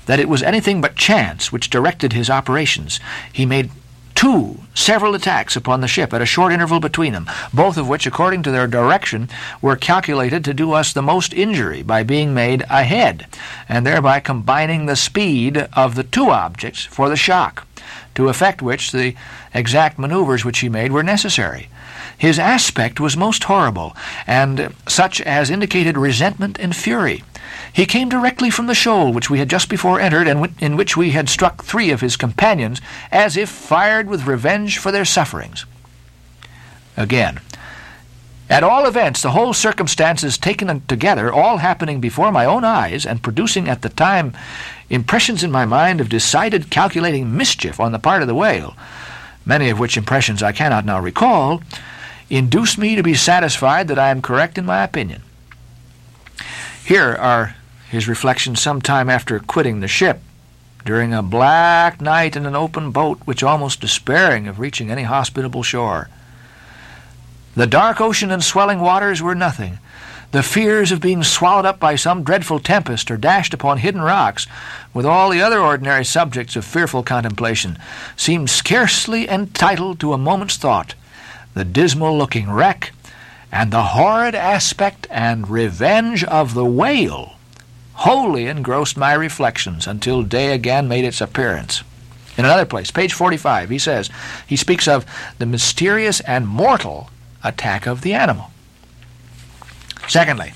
that 0.06 0.20
it 0.20 0.28
was 0.28 0.42
anything 0.42 0.80
but 0.80 0.96
chance 0.96 1.52
which 1.52 1.70
directed 1.70 2.12
his 2.12 2.30
operations. 2.30 3.00
He 3.32 3.46
made 3.46 3.70
two 4.14 4.56
several 4.74 5.14
attacks 5.14 5.56
upon 5.56 5.80
the 5.80 5.88
ship 5.88 6.12
at 6.12 6.22
a 6.22 6.26
short 6.26 6.52
interval 6.52 6.80
between 6.80 7.12
them, 7.12 7.28
both 7.52 7.76
of 7.76 7.88
which, 7.88 8.06
according 8.06 8.42
to 8.42 8.50
their 8.50 8.66
direction, 8.66 9.28
were 9.60 9.74
calculated 9.74 10.44
to 10.44 10.54
do 10.54 10.72
us 10.72 10.92
the 10.92 11.02
most 11.02 11.32
injury 11.34 11.82
by 11.82 12.02
being 12.02 12.32
made 12.32 12.62
ahead, 12.70 13.26
and 13.68 13.86
thereby 13.86 14.20
combining 14.20 14.86
the 14.86 14.96
speed 14.96 15.56
of 15.72 15.94
the 15.94 16.04
two 16.04 16.30
objects 16.30 16.84
for 16.84 17.08
the 17.08 17.16
shock, 17.16 17.66
to 18.14 18.28
effect 18.28 18.62
which 18.62 18.92
the 18.92 19.14
exact 19.54 19.98
maneuvers 19.98 20.44
which 20.44 20.60
he 20.60 20.68
made 20.68 20.92
were 20.92 21.02
necessary. 21.02 21.68
His 22.22 22.38
aspect 22.38 23.00
was 23.00 23.16
most 23.16 23.42
horrible, 23.42 23.96
and 24.28 24.72
such 24.86 25.20
as 25.22 25.50
indicated 25.50 25.98
resentment 25.98 26.56
and 26.60 26.74
fury. 26.74 27.24
He 27.72 27.84
came 27.84 28.08
directly 28.08 28.48
from 28.48 28.68
the 28.68 28.76
shoal 28.76 29.12
which 29.12 29.28
we 29.28 29.40
had 29.40 29.50
just 29.50 29.68
before 29.68 29.98
entered, 29.98 30.28
and 30.28 30.54
in 30.60 30.76
which 30.76 30.96
we 30.96 31.10
had 31.10 31.28
struck 31.28 31.64
three 31.64 31.90
of 31.90 32.00
his 32.00 32.16
companions, 32.16 32.80
as 33.10 33.36
if 33.36 33.48
fired 33.48 34.06
with 34.06 34.28
revenge 34.28 34.78
for 34.78 34.92
their 34.92 35.04
sufferings. 35.04 35.66
Again, 36.96 37.40
at 38.48 38.62
all 38.62 38.86
events, 38.86 39.20
the 39.20 39.32
whole 39.32 39.52
circumstances 39.52 40.38
taken 40.38 40.80
together, 40.86 41.32
all 41.32 41.56
happening 41.56 42.00
before 42.00 42.30
my 42.30 42.44
own 42.44 42.62
eyes, 42.62 43.04
and 43.04 43.20
producing 43.20 43.68
at 43.68 43.82
the 43.82 43.88
time 43.88 44.32
impressions 44.88 45.42
in 45.42 45.50
my 45.50 45.64
mind 45.64 46.00
of 46.00 46.08
decided 46.08 46.70
calculating 46.70 47.36
mischief 47.36 47.80
on 47.80 47.90
the 47.90 47.98
part 47.98 48.22
of 48.22 48.28
the 48.28 48.34
whale, 48.36 48.76
many 49.44 49.70
of 49.70 49.80
which 49.80 49.96
impressions 49.96 50.40
I 50.40 50.52
cannot 50.52 50.84
now 50.84 51.00
recall, 51.00 51.60
induce 52.32 52.78
me 52.78 52.96
to 52.96 53.02
be 53.02 53.12
satisfied 53.12 53.88
that 53.88 53.98
I 53.98 54.08
am 54.08 54.22
correct 54.22 54.56
in 54.56 54.64
my 54.64 54.82
opinion. 54.82 55.22
Here 56.82 57.14
are 57.14 57.56
his 57.90 58.08
reflections 58.08 58.58
some 58.58 58.80
time 58.80 59.10
after 59.10 59.38
quitting 59.38 59.80
the 59.80 59.86
ship, 59.86 60.22
during 60.86 61.12
a 61.12 61.22
black 61.22 62.00
night 62.00 62.34
in 62.34 62.46
an 62.46 62.56
open 62.56 62.90
boat, 62.90 63.20
which 63.26 63.42
almost 63.42 63.82
despairing 63.82 64.48
of 64.48 64.58
reaching 64.58 64.90
any 64.90 65.02
hospitable 65.02 65.62
shore. 65.62 66.08
The 67.54 67.66
dark 67.66 68.00
ocean 68.00 68.30
and 68.30 68.42
swelling 68.42 68.80
waters 68.80 69.20
were 69.20 69.34
nothing. 69.34 69.78
The 70.30 70.42
fears 70.42 70.90
of 70.90 71.02
being 71.02 71.22
swallowed 71.22 71.66
up 71.66 71.78
by 71.78 71.96
some 71.96 72.24
dreadful 72.24 72.60
tempest 72.60 73.10
or 73.10 73.18
dashed 73.18 73.52
upon 73.52 73.76
hidden 73.76 74.00
rocks, 74.00 74.46
with 74.94 75.04
all 75.04 75.28
the 75.28 75.42
other 75.42 75.60
ordinary 75.60 76.06
subjects 76.06 76.56
of 76.56 76.64
fearful 76.64 77.02
contemplation, 77.02 77.78
seemed 78.16 78.48
scarcely 78.48 79.28
entitled 79.28 80.00
to 80.00 80.14
a 80.14 80.18
moment's 80.18 80.56
thought. 80.56 80.94
The 81.54 81.64
dismal 81.64 82.16
looking 82.16 82.50
wreck, 82.50 82.92
and 83.50 83.70
the 83.70 83.82
horrid 83.82 84.34
aspect 84.34 85.06
and 85.10 85.48
revenge 85.48 86.24
of 86.24 86.54
the 86.54 86.64
whale 86.64 87.34
wholly 87.94 88.46
engrossed 88.46 88.96
my 88.96 89.12
reflections 89.12 89.86
until 89.86 90.22
day 90.22 90.52
again 90.52 90.88
made 90.88 91.04
its 91.04 91.20
appearance. 91.20 91.82
In 92.36 92.44
another 92.44 92.64
place, 92.64 92.90
page 92.90 93.12
45, 93.12 93.68
he 93.68 93.78
says, 93.78 94.08
he 94.46 94.56
speaks 94.56 94.88
of 94.88 95.04
the 95.38 95.46
mysterious 95.46 96.20
and 96.20 96.48
mortal 96.48 97.10
attack 97.44 97.86
of 97.86 98.00
the 98.00 98.14
animal. 98.14 98.50
Secondly, 100.08 100.52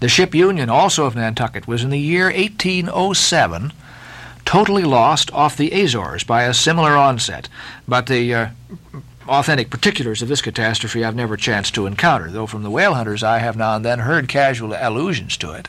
the 0.00 0.08
ship 0.08 0.34
Union, 0.34 0.70
also 0.70 1.04
of 1.04 1.14
Nantucket, 1.14 1.68
was 1.68 1.84
in 1.84 1.90
the 1.90 1.98
year 1.98 2.26
1807 2.26 3.72
totally 4.44 4.84
lost 4.84 5.30
off 5.32 5.56
the 5.56 5.70
Azores 5.70 6.24
by 6.24 6.44
a 6.44 6.54
similar 6.54 6.96
onset, 6.96 7.48
but 7.86 8.06
the 8.06 8.34
uh, 8.34 8.48
authentic 9.28 9.70
particulars 9.70 10.22
of 10.22 10.28
this 10.28 10.42
catastrophe 10.42 11.04
I've 11.04 11.14
never 11.14 11.36
chanced 11.36 11.74
to 11.74 11.86
encounter, 11.86 12.30
though 12.30 12.46
from 12.46 12.62
the 12.62 12.70
whale 12.70 12.94
hunters 12.94 13.22
I 13.22 13.38
have 13.38 13.56
now 13.56 13.76
and 13.76 13.84
then 13.84 14.00
heard 14.00 14.28
casual 14.28 14.74
allusions 14.74 15.36
to 15.38 15.52
it. 15.52 15.68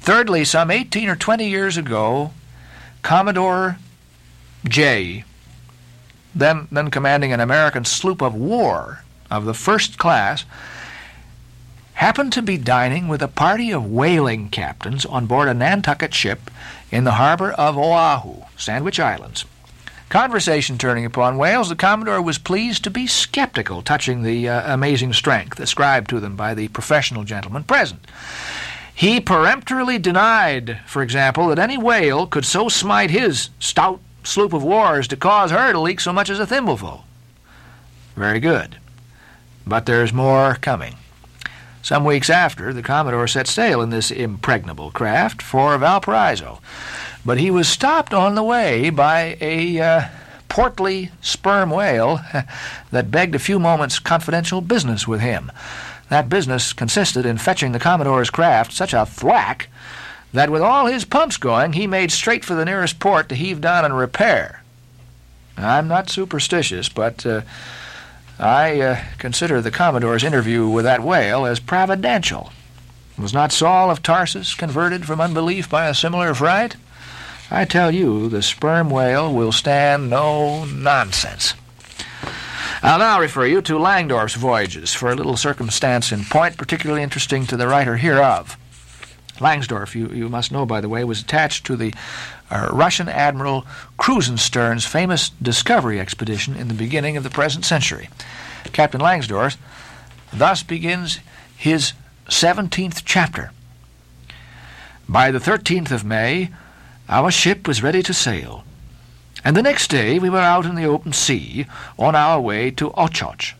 Thirdly, 0.00 0.44
some 0.44 0.70
18 0.70 1.08
or 1.08 1.16
20 1.16 1.48
years 1.48 1.76
ago, 1.76 2.32
Commodore 3.02 3.78
J, 4.64 5.24
then, 6.34 6.68
then 6.72 6.90
commanding 6.90 7.32
an 7.32 7.40
American 7.40 7.84
sloop 7.84 8.20
of 8.20 8.34
war 8.34 9.04
of 9.30 9.44
the 9.44 9.54
first 9.54 9.98
class, 9.98 10.44
happened 11.94 12.32
to 12.32 12.42
be 12.42 12.58
dining 12.58 13.06
with 13.06 13.22
a 13.22 13.28
party 13.28 13.70
of 13.70 13.86
whaling 13.86 14.48
captains 14.48 15.06
on 15.06 15.26
board 15.26 15.48
a 15.48 15.54
Nantucket 15.54 16.12
ship 16.12 16.50
in 16.90 17.04
the 17.04 17.12
harbor 17.12 17.52
of 17.52 17.78
Oahu, 17.78 18.42
Sandwich 18.56 18.98
Islands. 18.98 19.44
Conversation 20.12 20.76
turning 20.76 21.06
upon 21.06 21.38
whales, 21.38 21.70
the 21.70 21.74
Commodore 21.74 22.20
was 22.20 22.36
pleased 22.36 22.84
to 22.84 22.90
be 22.90 23.06
skeptical 23.06 23.80
touching 23.80 24.22
the 24.22 24.46
uh, 24.46 24.74
amazing 24.74 25.14
strength 25.14 25.58
ascribed 25.58 26.10
to 26.10 26.20
them 26.20 26.36
by 26.36 26.52
the 26.52 26.68
professional 26.68 27.24
gentlemen 27.24 27.64
present. 27.64 28.06
He 28.94 29.22
peremptorily 29.22 29.98
denied, 29.98 30.80
for 30.84 31.00
example, 31.00 31.48
that 31.48 31.58
any 31.58 31.78
whale 31.78 32.26
could 32.26 32.44
so 32.44 32.68
smite 32.68 33.08
his 33.08 33.48
stout 33.58 34.00
sloop 34.22 34.52
of 34.52 34.62
war 34.62 34.98
as 34.98 35.08
to 35.08 35.16
cause 35.16 35.50
her 35.50 35.72
to 35.72 35.80
leak 35.80 35.98
so 35.98 36.12
much 36.12 36.28
as 36.28 36.38
a 36.38 36.46
thimbleful. 36.46 37.04
Very 38.14 38.38
good. 38.38 38.76
But 39.66 39.86
there's 39.86 40.12
more 40.12 40.56
coming. 40.56 40.96
Some 41.80 42.04
weeks 42.04 42.28
after, 42.28 42.74
the 42.74 42.82
Commodore 42.82 43.26
set 43.26 43.46
sail 43.46 43.80
in 43.80 43.88
this 43.88 44.10
impregnable 44.10 44.90
craft 44.90 45.40
for 45.40 45.78
Valparaiso 45.78 46.60
but 47.24 47.38
he 47.38 47.50
was 47.50 47.68
stopped 47.68 48.12
on 48.12 48.34
the 48.34 48.42
way 48.42 48.90
by 48.90 49.36
a 49.40 49.80
uh, 49.80 50.08
portly 50.48 51.10
sperm 51.20 51.70
whale 51.70 52.20
that 52.90 53.10
begged 53.10 53.34
a 53.34 53.38
few 53.38 53.58
moments' 53.58 53.98
confidential 53.98 54.60
business 54.60 55.08
with 55.08 55.20
him. 55.20 55.50
That 56.08 56.28
business 56.28 56.72
consisted 56.72 57.24
in 57.24 57.38
fetching 57.38 57.72
the 57.72 57.78
Commodore's 57.78 58.30
craft 58.30 58.72
such 58.72 58.92
a 58.92 59.06
thwack 59.06 59.68
that 60.32 60.50
with 60.50 60.62
all 60.62 60.86
his 60.86 61.04
pumps 61.04 61.36
going, 61.36 61.72
he 61.72 61.86
made 61.86 62.10
straight 62.10 62.44
for 62.44 62.54
the 62.54 62.64
nearest 62.64 62.98
port 62.98 63.28
to 63.28 63.34
heave 63.34 63.60
down 63.60 63.84
and 63.84 63.96
repair. 63.96 64.62
I'm 65.56 65.88
not 65.88 66.10
superstitious, 66.10 66.88
but 66.88 67.24
uh, 67.24 67.42
I 68.38 68.80
uh, 68.80 69.04
consider 69.18 69.60
the 69.60 69.70
Commodore's 69.70 70.24
interview 70.24 70.68
with 70.68 70.84
that 70.84 71.02
whale 71.02 71.46
as 71.46 71.60
providential. 71.60 72.52
Was 73.18 73.34
not 73.34 73.52
Saul 73.52 73.90
of 73.90 74.02
Tarsus 74.02 74.54
converted 74.54 75.06
from 75.06 75.20
unbelief 75.20 75.68
by 75.68 75.86
a 75.86 75.94
similar 75.94 76.34
fright? 76.34 76.76
I 77.54 77.66
tell 77.66 77.90
you, 77.90 78.30
the 78.30 78.40
sperm 78.40 78.88
whale 78.88 79.30
will 79.30 79.52
stand 79.52 80.08
no 80.08 80.64
nonsense. 80.64 81.52
I'll 82.82 82.98
now 82.98 83.20
refer 83.20 83.44
you 83.44 83.60
to 83.60 83.74
Langsdorff's 83.74 84.36
voyages 84.36 84.94
for 84.94 85.10
a 85.10 85.14
little 85.14 85.36
circumstance 85.36 86.12
in 86.12 86.24
point 86.24 86.56
particularly 86.56 87.02
interesting 87.02 87.44
to 87.46 87.58
the 87.58 87.68
writer 87.68 87.98
hereof. 87.98 88.56
Langsdorff, 89.38 89.94
you, 89.94 90.08
you 90.08 90.30
must 90.30 90.50
know, 90.50 90.64
by 90.64 90.80
the 90.80 90.88
way, 90.88 91.04
was 91.04 91.20
attached 91.20 91.66
to 91.66 91.76
the 91.76 91.92
uh, 92.50 92.70
Russian 92.72 93.10
Admiral 93.10 93.66
Krusenstern's 93.98 94.86
famous 94.86 95.28
discovery 95.28 96.00
expedition 96.00 96.56
in 96.56 96.68
the 96.68 96.74
beginning 96.74 97.18
of 97.18 97.22
the 97.22 97.28
present 97.28 97.66
century. 97.66 98.08
Captain 98.72 99.00
Langsdorff 99.00 99.58
thus 100.32 100.62
begins 100.62 101.18
his 101.54 101.92
17th 102.28 103.02
chapter. 103.04 103.50
By 105.06 105.30
the 105.30 105.38
13th 105.38 105.90
of 105.90 106.02
May, 106.02 106.48
our 107.12 107.30
ship 107.30 107.68
was 107.68 107.82
ready 107.82 108.02
to 108.02 108.14
sail, 108.14 108.64
and 109.44 109.54
the 109.54 109.62
next 109.62 109.90
day 109.90 110.18
we 110.18 110.30
were 110.30 110.38
out 110.38 110.64
in 110.64 110.76
the 110.76 110.86
open 110.86 111.12
sea 111.12 111.66
on 111.98 112.14
our 112.14 112.40
way 112.40 112.70
to 112.70 112.88
Ochotsk. 112.92 113.52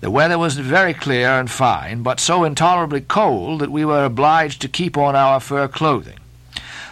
The 0.00 0.10
weather 0.10 0.38
was 0.38 0.56
very 0.56 0.94
clear 0.94 1.28
and 1.38 1.50
fine, 1.50 2.02
but 2.02 2.18
so 2.18 2.44
intolerably 2.44 3.02
cold 3.02 3.60
that 3.60 3.70
we 3.70 3.84
were 3.84 4.06
obliged 4.06 4.62
to 4.62 4.68
keep 4.68 4.96
on 4.96 5.14
our 5.14 5.38
fur 5.38 5.68
clothing. 5.68 6.18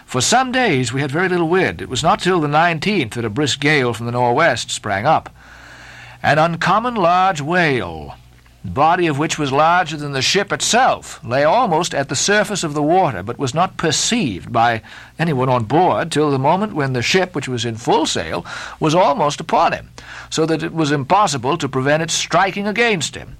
For 0.05 0.21
some 0.21 0.51
days 0.51 0.93
we 0.93 1.01
had 1.01 1.09
very 1.09 1.29
little 1.29 1.49
wind. 1.49 1.81
It 1.81 1.89
was 1.89 2.03
not 2.03 2.19
till 2.19 2.41
the 2.41 2.47
19th 2.47 3.15
that 3.15 3.25
a 3.25 3.29
brisk 3.31 3.59
gale 3.59 3.91
from 3.91 4.05
the 4.05 4.11
northwest 4.11 4.69
sprang 4.69 5.07
up. 5.07 5.35
An 6.21 6.37
uncommon 6.37 6.93
large 6.93 7.41
whale, 7.41 8.17
the 8.63 8.71
body 8.71 9.07
of 9.07 9.19
which 9.19 9.37
was 9.37 9.51
larger 9.51 9.95
than 9.95 10.11
the 10.11 10.21
ship 10.21 10.51
itself, 10.51 11.23
lay 11.23 11.43
almost 11.43 11.93
at 11.93 12.09
the 12.09 12.15
surface 12.15 12.63
of 12.63 12.73
the 12.73 12.81
water, 12.81 13.23
but 13.23 13.37
was 13.37 13.53
not 13.53 13.77
perceived 13.77 14.51
by 14.51 14.81
anyone 15.19 15.47
on 15.47 15.63
board 15.63 16.11
till 16.11 16.31
the 16.31 16.39
moment 16.39 16.73
when 16.73 16.93
the 16.93 17.01
ship, 17.01 17.35
which 17.35 17.47
was 17.47 17.65
in 17.65 17.77
full 17.77 18.05
sail, 18.05 18.45
was 18.79 18.95
almost 18.95 19.39
upon 19.39 19.73
him, 19.73 19.89
so 20.29 20.45
that 20.45 20.63
it 20.63 20.73
was 20.73 20.91
impossible 20.91 21.57
to 21.57 21.69
prevent 21.69 22.03
its 22.03 22.13
striking 22.13 22.67
against 22.67 23.15
him. 23.15 23.37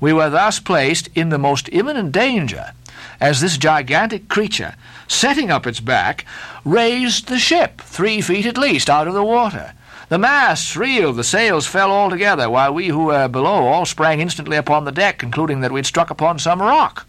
We 0.00 0.12
were 0.12 0.30
thus 0.30 0.60
placed 0.60 1.08
in 1.14 1.28
the 1.28 1.38
most 1.38 1.68
imminent 1.72 2.12
danger, 2.12 2.72
as 3.20 3.40
this 3.40 3.58
gigantic 3.58 4.28
creature, 4.28 4.74
setting 5.08 5.50
up 5.50 5.66
its 5.66 5.80
back, 5.80 6.24
raised 6.64 7.28
the 7.28 7.38
ship 7.38 7.80
three 7.80 8.20
feet 8.20 8.46
at 8.46 8.56
least 8.56 8.88
out 8.88 9.08
of 9.08 9.14
the 9.14 9.24
water. 9.24 9.74
The 10.10 10.18
masts 10.18 10.76
reeled, 10.76 11.16
the 11.16 11.22
sails 11.22 11.68
fell 11.68 11.92
altogether, 11.92 12.50
while 12.50 12.74
we 12.74 12.88
who 12.88 13.04
were 13.04 13.28
below 13.28 13.68
all 13.68 13.86
sprang 13.86 14.20
instantly 14.20 14.56
upon 14.56 14.84
the 14.84 14.90
deck, 14.90 15.18
concluding 15.18 15.60
that 15.60 15.70
we 15.70 15.78
had 15.78 15.86
struck 15.86 16.10
upon 16.10 16.40
some 16.40 16.60
rock. 16.60 17.06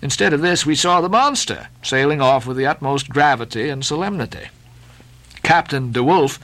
Instead 0.00 0.32
of 0.32 0.42
this, 0.42 0.64
we 0.64 0.76
saw 0.76 1.00
the 1.00 1.08
monster 1.08 1.66
sailing 1.82 2.20
off 2.22 2.46
with 2.46 2.56
the 2.56 2.64
utmost 2.64 3.08
gravity 3.08 3.68
and 3.68 3.84
solemnity. 3.84 4.46
Captain 5.42 5.90
De 5.90 6.04
Wolf 6.04 6.38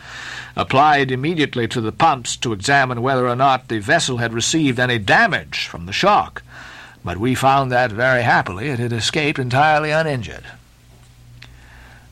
applied 0.56 1.12
immediately 1.12 1.68
to 1.68 1.80
the 1.80 1.92
pumps 1.92 2.37
to 2.38 2.52
examine 2.52 3.00
whether 3.00 3.28
or 3.28 3.37
not 3.37 3.68
the 3.68 3.78
vessel 3.78 4.16
had 4.16 4.35
received 4.35 4.80
any 4.80 4.99
damage 4.99 5.68
from 5.68 5.87
the 5.87 5.92
shock, 5.92 6.42
but 7.04 7.16
we 7.16 7.37
found 7.37 7.71
that 7.71 7.92
very 7.92 8.23
happily 8.23 8.71
it 8.71 8.80
had 8.80 8.92
escaped 8.92 9.38
entirely 9.38 9.92
uninjured. 9.92 10.47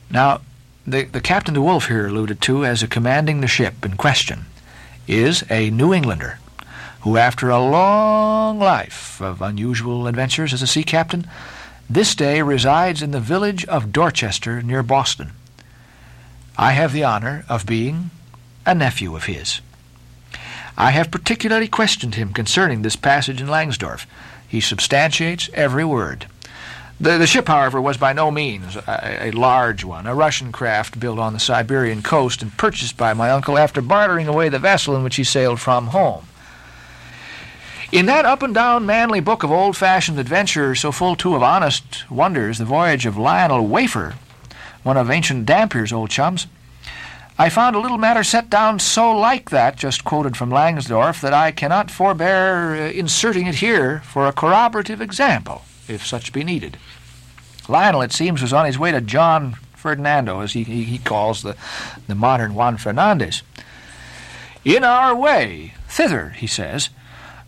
Now, 0.09 0.43
the, 0.91 1.05
the 1.05 1.21
Captain 1.21 1.55
De 1.55 1.63
Wolf 1.63 1.89
here 1.89 2.07
alluded 2.07 2.41
to 2.43 2.65
as 2.65 2.83
a 2.83 2.89
commanding 2.89 3.41
the 3.41 3.49
ship 3.49 3.85
in 3.85 3.97
question 3.97 4.47
is 5.07 5.45
a 5.51 5.71
New 5.71 5.93
Englander 5.93 6.39
who, 7.01 7.17
after 7.17 7.49
a 7.49 7.59
long 7.59 8.59
life 8.59 9.21
of 9.21 9.41
unusual 9.41 10.07
adventures 10.07 10.53
as 10.53 10.63
a 10.63 10.67
sea 10.67 10.85
captain, 10.85 11.27
this 11.89 12.15
day 12.15 12.43
resides 12.43 13.03
in 13.03 13.11
the 13.11 13.21
village 13.21 13.65
of 13.67 13.93
Dorchester 13.93 14.63
near 14.63 14.83
Boston. 14.83 15.33
I 16.57 16.73
have 16.73 16.93
the 16.93 17.05
honor 17.05 17.45
of 17.49 17.67
being 17.67 18.11
a 18.67 18.75
nephew 18.75 19.17
of 19.17 19.25
his. 19.25 19.61
I 20.77 20.91
have 20.91 21.11
particularly 21.11 21.69
questioned 21.69 22.15
him 22.15 22.33
concerning 22.33 22.83
this 22.83 22.97
passage 22.97 23.41
in 23.41 23.49
Langsdorff. 23.49 24.07
He 24.47 24.61
substantiates 24.61 25.49
every 25.55 25.85
word. 25.85 26.27
The, 27.01 27.17
the 27.17 27.27
ship, 27.27 27.49
however, 27.49 27.81
was 27.81 27.97
by 27.97 28.13
no 28.13 28.31
means 28.31 28.77
a, 28.77 29.29
a, 29.29 29.31
large 29.31 29.85
one, 29.85 30.07
a 30.07 30.15
Russian 30.15 30.53
craft 30.53 31.01
built 31.01 31.19
on 31.19 31.33
the 31.33 31.41
Siberian 31.41 32.03
coast 32.03 32.43
and 32.43 32.55
purchased 32.59 32.99
by 32.99 33.15
my 33.15 33.31
uncle 33.31 33.57
after 33.57 33.81
bartering 33.81 34.29
away 34.29 34.51
the 34.51 34.59
vessel 34.59 34.95
in 34.95 35.03
which 35.03 35.17
he 35.17 35.25
sailed 35.25 35.61
from 35.61 35.89
home. 35.89 36.27
In 37.91 38.05
that 38.05 38.27
up 38.27 38.43
and 38.43 38.55
down 38.55 38.85
manly 38.85 39.21
book 39.21 39.43
of 39.43 39.51
old 39.51 39.79
fashioned 39.79 40.19
adventure, 40.19 40.75
so 40.75 40.93
full 40.93 41.17
too 41.17 41.35
of 41.35 41.43
honest 41.43 42.09
wonders, 42.11 42.59
the 42.59 42.67
voyage 42.67 43.07
of 43.07 43.17
Lionel 43.17 43.67
Wafer, 43.67 44.17
one 44.83 44.99
of 44.99 45.11
ancient 45.11 45.47
Dampier's 45.47 45.95
old 45.95 46.11
chums, 46.11 46.49
I 47.39 47.49
found 47.49 47.75
a 47.75 47.81
little 47.81 47.97
matter 47.97 48.23
set 48.23 48.51
down 48.51 48.79
so 48.79 49.11
like 49.17 49.49
that 49.49 49.77
just 49.77 50.05
quoted 50.05 50.37
from 50.37 50.51
Langsdorff 50.51 51.23
that 51.23 51.33
I 51.33 51.51
cannot 51.51 51.91
forbear 51.91 52.75
uh, 52.75 52.91
inserting 52.91 53.47
it 53.47 53.55
here 53.57 54.01
for 54.01 54.27
a 54.27 54.33
corroborative 54.33 55.01
example 55.01 55.63
if 55.91 56.07
such 56.07 56.33
be 56.33 56.45
needed. 56.45 56.77
Lionel, 57.69 58.03
it 58.03 58.13
seems, 58.13 58.43
was 58.43 58.53
on 58.53 58.67
his 58.67 58.79
way 58.79 58.93
to 58.93 59.01
John 59.01 59.57
Ferdinando, 59.75 60.41
as 60.41 60.53
he, 60.53 60.65
he, 60.65 60.99
calls 60.99 61.43
the, 61.43 61.57
the 62.07 62.15
modern 62.15 62.55
Juan 62.55 62.77
Fernandez. 62.77 63.43
In 64.65 64.85
our 64.85 65.15
way 65.15 65.75
thither, 65.89 66.31
he 66.31 66.47
says, 66.47 66.91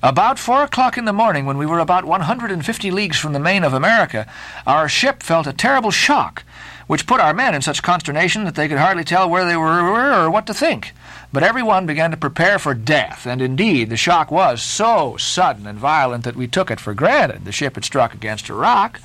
about 0.02 0.38
four 0.38 0.62
o'clock 0.62 0.96
in 0.98 1.04
the 1.04 1.12
morning, 1.12 1.46
when 1.46 1.58
we 1.58 1.66
were 1.66 1.78
about 1.78 2.04
150 2.04 2.90
leagues 2.90 3.18
from 3.18 3.34
the 3.34 3.38
main 3.38 3.62
of 3.62 3.72
America, 3.72 4.26
our 4.66 4.88
ship 4.88 5.22
felt 5.22 5.46
a 5.46 5.52
terrible 5.52 5.90
shock, 5.90 6.42
which 6.86 7.06
put 7.06 7.20
our 7.20 7.34
men 7.34 7.54
in 7.54 7.62
such 7.62 7.82
consternation 7.82 8.44
that 8.44 8.54
they 8.54 8.66
could 8.66 8.78
hardly 8.78 9.04
tell 9.04 9.28
where 9.28 9.44
they 9.44 9.56
were 9.56 10.12
or 10.12 10.30
what 10.30 10.46
to 10.46 10.54
think. 10.54 10.92
But 11.32 11.42
everyone 11.42 11.86
began 11.86 12.10
to 12.10 12.16
prepare 12.18 12.58
for 12.58 12.74
death, 12.74 13.26
and 13.26 13.40
indeed 13.40 13.88
the 13.88 13.96
shock 13.96 14.30
was 14.30 14.62
so 14.62 15.16
sudden 15.16 15.66
and 15.66 15.78
violent 15.78 16.24
that 16.24 16.36
we 16.36 16.46
took 16.46 16.70
it 16.70 16.78
for 16.78 16.92
granted 16.92 17.46
the 17.46 17.52
ship 17.52 17.76
had 17.76 17.86
struck 17.86 18.12
against 18.12 18.50
a 18.50 18.54
rock. 18.54 19.00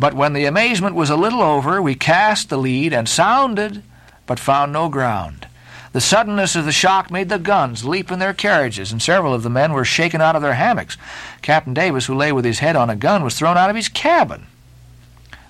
But 0.00 0.14
when 0.14 0.32
the 0.32 0.46
amazement 0.46 0.94
was 0.94 1.10
a 1.10 1.16
little 1.16 1.42
over, 1.42 1.82
we 1.82 1.94
cast 1.94 2.48
the 2.48 2.56
lead 2.56 2.94
and 2.94 3.06
sounded, 3.06 3.82
but 4.24 4.40
found 4.40 4.72
no 4.72 4.88
ground. 4.88 5.46
The 5.92 6.00
suddenness 6.00 6.56
of 6.56 6.64
the 6.64 6.72
shock 6.72 7.10
made 7.10 7.28
the 7.28 7.38
guns 7.38 7.84
leap 7.84 8.10
in 8.10 8.18
their 8.18 8.34
carriages, 8.34 8.90
and 8.90 9.02
several 9.02 9.34
of 9.34 9.42
the 9.42 9.50
men 9.50 9.74
were 9.74 9.84
shaken 9.84 10.22
out 10.22 10.36
of 10.36 10.42
their 10.42 10.54
hammocks. 10.54 10.96
Captain 11.42 11.74
Davis, 11.74 12.06
who 12.06 12.14
lay 12.14 12.32
with 12.32 12.46
his 12.46 12.60
head 12.60 12.76
on 12.76 12.88
a 12.88 12.96
gun, 12.96 13.22
was 13.22 13.34
thrown 13.34 13.58
out 13.58 13.68
of 13.68 13.76
his 13.76 13.88
cabin. 13.88 14.46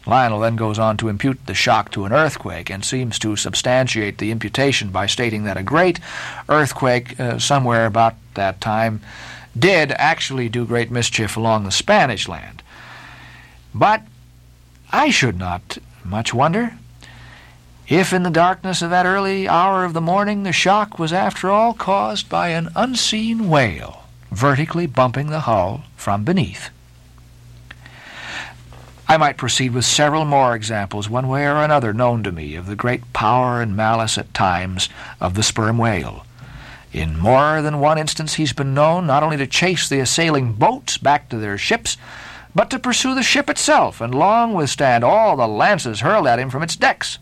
Lionel 0.08 0.40
then 0.40 0.56
goes 0.56 0.78
on 0.78 0.96
to 0.96 1.08
impute 1.08 1.46
the 1.46 1.54
shock 1.54 1.90
to 1.92 2.06
an 2.06 2.12
earthquake 2.12 2.70
and 2.70 2.84
seems 2.84 3.18
to 3.18 3.36
substantiate 3.36 4.18
the 4.18 4.30
imputation 4.30 4.90
by 4.90 5.06
stating 5.06 5.44
that 5.44 5.58
a 5.58 5.62
great 5.62 6.00
earthquake 6.48 7.20
uh, 7.20 7.38
somewhere 7.38 7.84
about 7.84 8.14
that 8.34 8.60
time 8.60 9.02
did 9.56 9.92
actually 9.92 10.48
do 10.48 10.64
great 10.64 10.90
mischief 10.90 11.36
along 11.36 11.64
the 11.64 11.70
Spanish 11.70 12.26
land. 12.26 12.62
But 13.74 14.02
I 14.90 15.10
should 15.10 15.38
not 15.38 15.76
much 16.02 16.32
wonder 16.32 16.78
if 17.86 18.12
in 18.12 18.22
the 18.22 18.30
darkness 18.30 18.80
of 18.80 18.90
that 18.90 19.06
early 19.06 19.46
hour 19.46 19.84
of 19.84 19.92
the 19.92 20.00
morning 20.00 20.42
the 20.42 20.52
shock 20.52 20.98
was 20.98 21.12
after 21.12 21.50
all 21.50 21.74
caused 21.74 22.28
by 22.28 22.48
an 22.48 22.70
unseen 22.74 23.50
whale 23.50 24.04
vertically 24.30 24.86
bumping 24.86 25.28
the 25.28 25.40
hull 25.40 25.84
from 25.96 26.24
beneath. 26.24 26.70
I 29.10 29.16
might 29.16 29.38
proceed 29.38 29.72
with 29.72 29.86
several 29.86 30.26
more 30.26 30.54
examples, 30.54 31.08
one 31.08 31.28
way 31.28 31.46
or 31.46 31.56
another, 31.56 31.94
known 31.94 32.22
to 32.24 32.32
me, 32.32 32.56
of 32.56 32.66
the 32.66 32.76
great 32.76 33.14
power 33.14 33.62
and 33.62 33.74
malice 33.74 34.18
at 34.18 34.34
times 34.34 34.90
of 35.18 35.32
the 35.32 35.42
sperm 35.42 35.78
whale. 35.78 36.26
In 36.92 37.18
more 37.18 37.62
than 37.62 37.80
one 37.80 37.96
instance, 37.96 38.34
he's 38.34 38.52
been 38.52 38.74
known 38.74 39.06
not 39.06 39.22
only 39.22 39.38
to 39.38 39.46
chase 39.46 39.88
the 39.88 40.00
assailing 40.00 40.52
boats 40.52 40.98
back 40.98 41.30
to 41.30 41.38
their 41.38 41.56
ships, 41.56 41.96
but 42.54 42.68
to 42.68 42.78
pursue 42.78 43.14
the 43.14 43.22
ship 43.22 43.48
itself 43.48 44.02
and 44.02 44.14
long 44.14 44.52
withstand 44.52 45.04
all 45.04 45.36
the 45.36 45.48
lances 45.48 46.00
hurled 46.00 46.26
at 46.26 46.38
him 46.38 46.50
from 46.50 46.62
its 46.62 46.76
decks. 46.76 47.18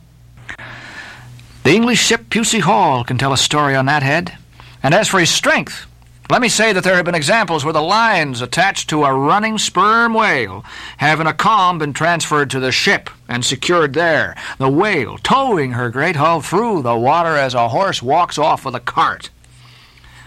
The 1.62 1.74
English 1.74 2.00
ship 2.00 2.30
Pusey 2.30 2.60
Hall 2.60 3.04
can 3.04 3.18
tell 3.18 3.32
a 3.32 3.38
story 3.38 3.76
on 3.76 3.86
that 3.86 4.02
head. 4.02 4.36
And 4.82 4.94
as 4.94 5.08
for 5.08 5.20
his 5.20 5.30
strength, 5.30 5.86
let 6.28 6.42
me 6.42 6.48
say 6.48 6.72
that 6.72 6.82
there 6.82 6.96
have 6.96 7.04
been 7.04 7.14
examples 7.14 7.64
where 7.64 7.72
the 7.72 7.80
lines 7.80 8.40
attached 8.40 8.88
to 8.90 9.04
a 9.04 9.14
running 9.14 9.58
sperm 9.58 10.12
whale 10.12 10.64
have 10.96 11.20
in 11.20 11.26
a 11.26 11.32
calm 11.32 11.78
been 11.78 11.92
transferred 11.92 12.50
to 12.50 12.58
the 12.58 12.72
ship 12.72 13.10
and 13.28 13.44
secured 13.44 13.92
there, 13.92 14.34
the 14.58 14.68
whale 14.68 15.18
towing 15.18 15.72
her 15.72 15.88
great 15.88 16.16
hull 16.16 16.40
through 16.40 16.82
the 16.82 16.96
water 16.96 17.36
as 17.36 17.54
a 17.54 17.68
horse 17.68 18.02
walks 18.02 18.38
off 18.38 18.64
with 18.64 18.74
a 18.74 18.80
cart. 18.80 19.30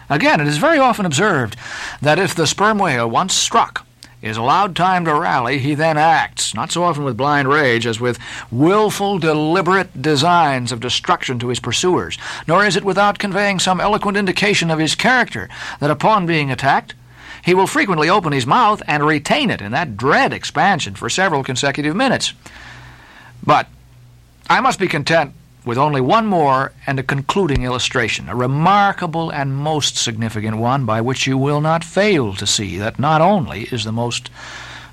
Again, 0.09 0.39
it 0.39 0.47
is 0.47 0.57
very 0.57 0.79
often 0.79 1.05
observed 1.05 1.57
that 2.01 2.17
if 2.17 2.33
the 2.33 2.47
sperm 2.47 2.79
whale 2.79 3.09
once 3.09 3.33
struck 3.33 3.85
is 4.21 4.38
allowed 4.38 4.75
time 4.75 5.05
to 5.05 5.13
rally, 5.13 5.60
he 5.60 5.75
then 5.75 5.97
acts, 5.97 6.53
not 6.53 6.71
so 6.71 6.84
often 6.84 7.03
with 7.03 7.15
blind 7.15 7.47
rage 7.47 7.88
as 7.88 7.99
with 7.99 8.19
wilful, 8.51 9.17
deliberate 9.17 10.01
designs 10.01 10.71
of 10.71 10.82
destruction 10.82 11.39
to 11.39 11.47
his 11.47 11.60
pursuers, 11.60 12.17
nor 12.47 12.65
is 12.65 12.75
it 12.75 12.84
without 12.84 13.19
conveying 13.19 13.60
some 13.60 13.79
eloquent 13.79 14.17
indication 14.17 14.69
of 14.69 14.79
his 14.79 14.95
character 14.95 15.47
that 15.79 15.89
upon 15.89 16.25
being 16.25 16.51
attacked, 16.51 16.93
he 17.43 17.53
will 17.53 17.67
frequently 17.67 18.10
open 18.10 18.34
his 18.34 18.45
mouth 18.45 18.82
and 18.88 19.05
retain 19.05 19.49
it 19.49 19.62
in 19.62 19.71
that 19.71 19.95
dread 19.95 20.34
expansion 20.34 20.95
for 20.95 21.10
several 21.10 21.43
consecutive 21.43 21.95
minutes. 21.95 22.34
But 23.41 23.67
I 24.49 24.60
must 24.60 24.79
be 24.79 24.88
content 24.88 25.34
with 25.65 25.78
only 25.78 26.02
one 26.02 26.26
more 26.26 26.72
and 26.88 27.00
a 27.00 27.04
concluding 27.04 27.63
illustration, 27.63 28.30
a 28.30 28.36
remarkable 28.36 29.30
and 29.30 29.56
most 29.56 29.98
significant 29.98 30.58
one 30.58 30.86
by 30.86 31.02
which 31.02 31.28
you 31.28 31.38
will 31.38 31.62
not 31.62 31.84
fail 31.84 32.34
to 32.34 32.48
see 32.48 32.78
that 32.78 33.00
not 33.00 33.22
only 33.22 33.63
is 33.63 33.84
the 33.84 33.91
most 33.91 34.30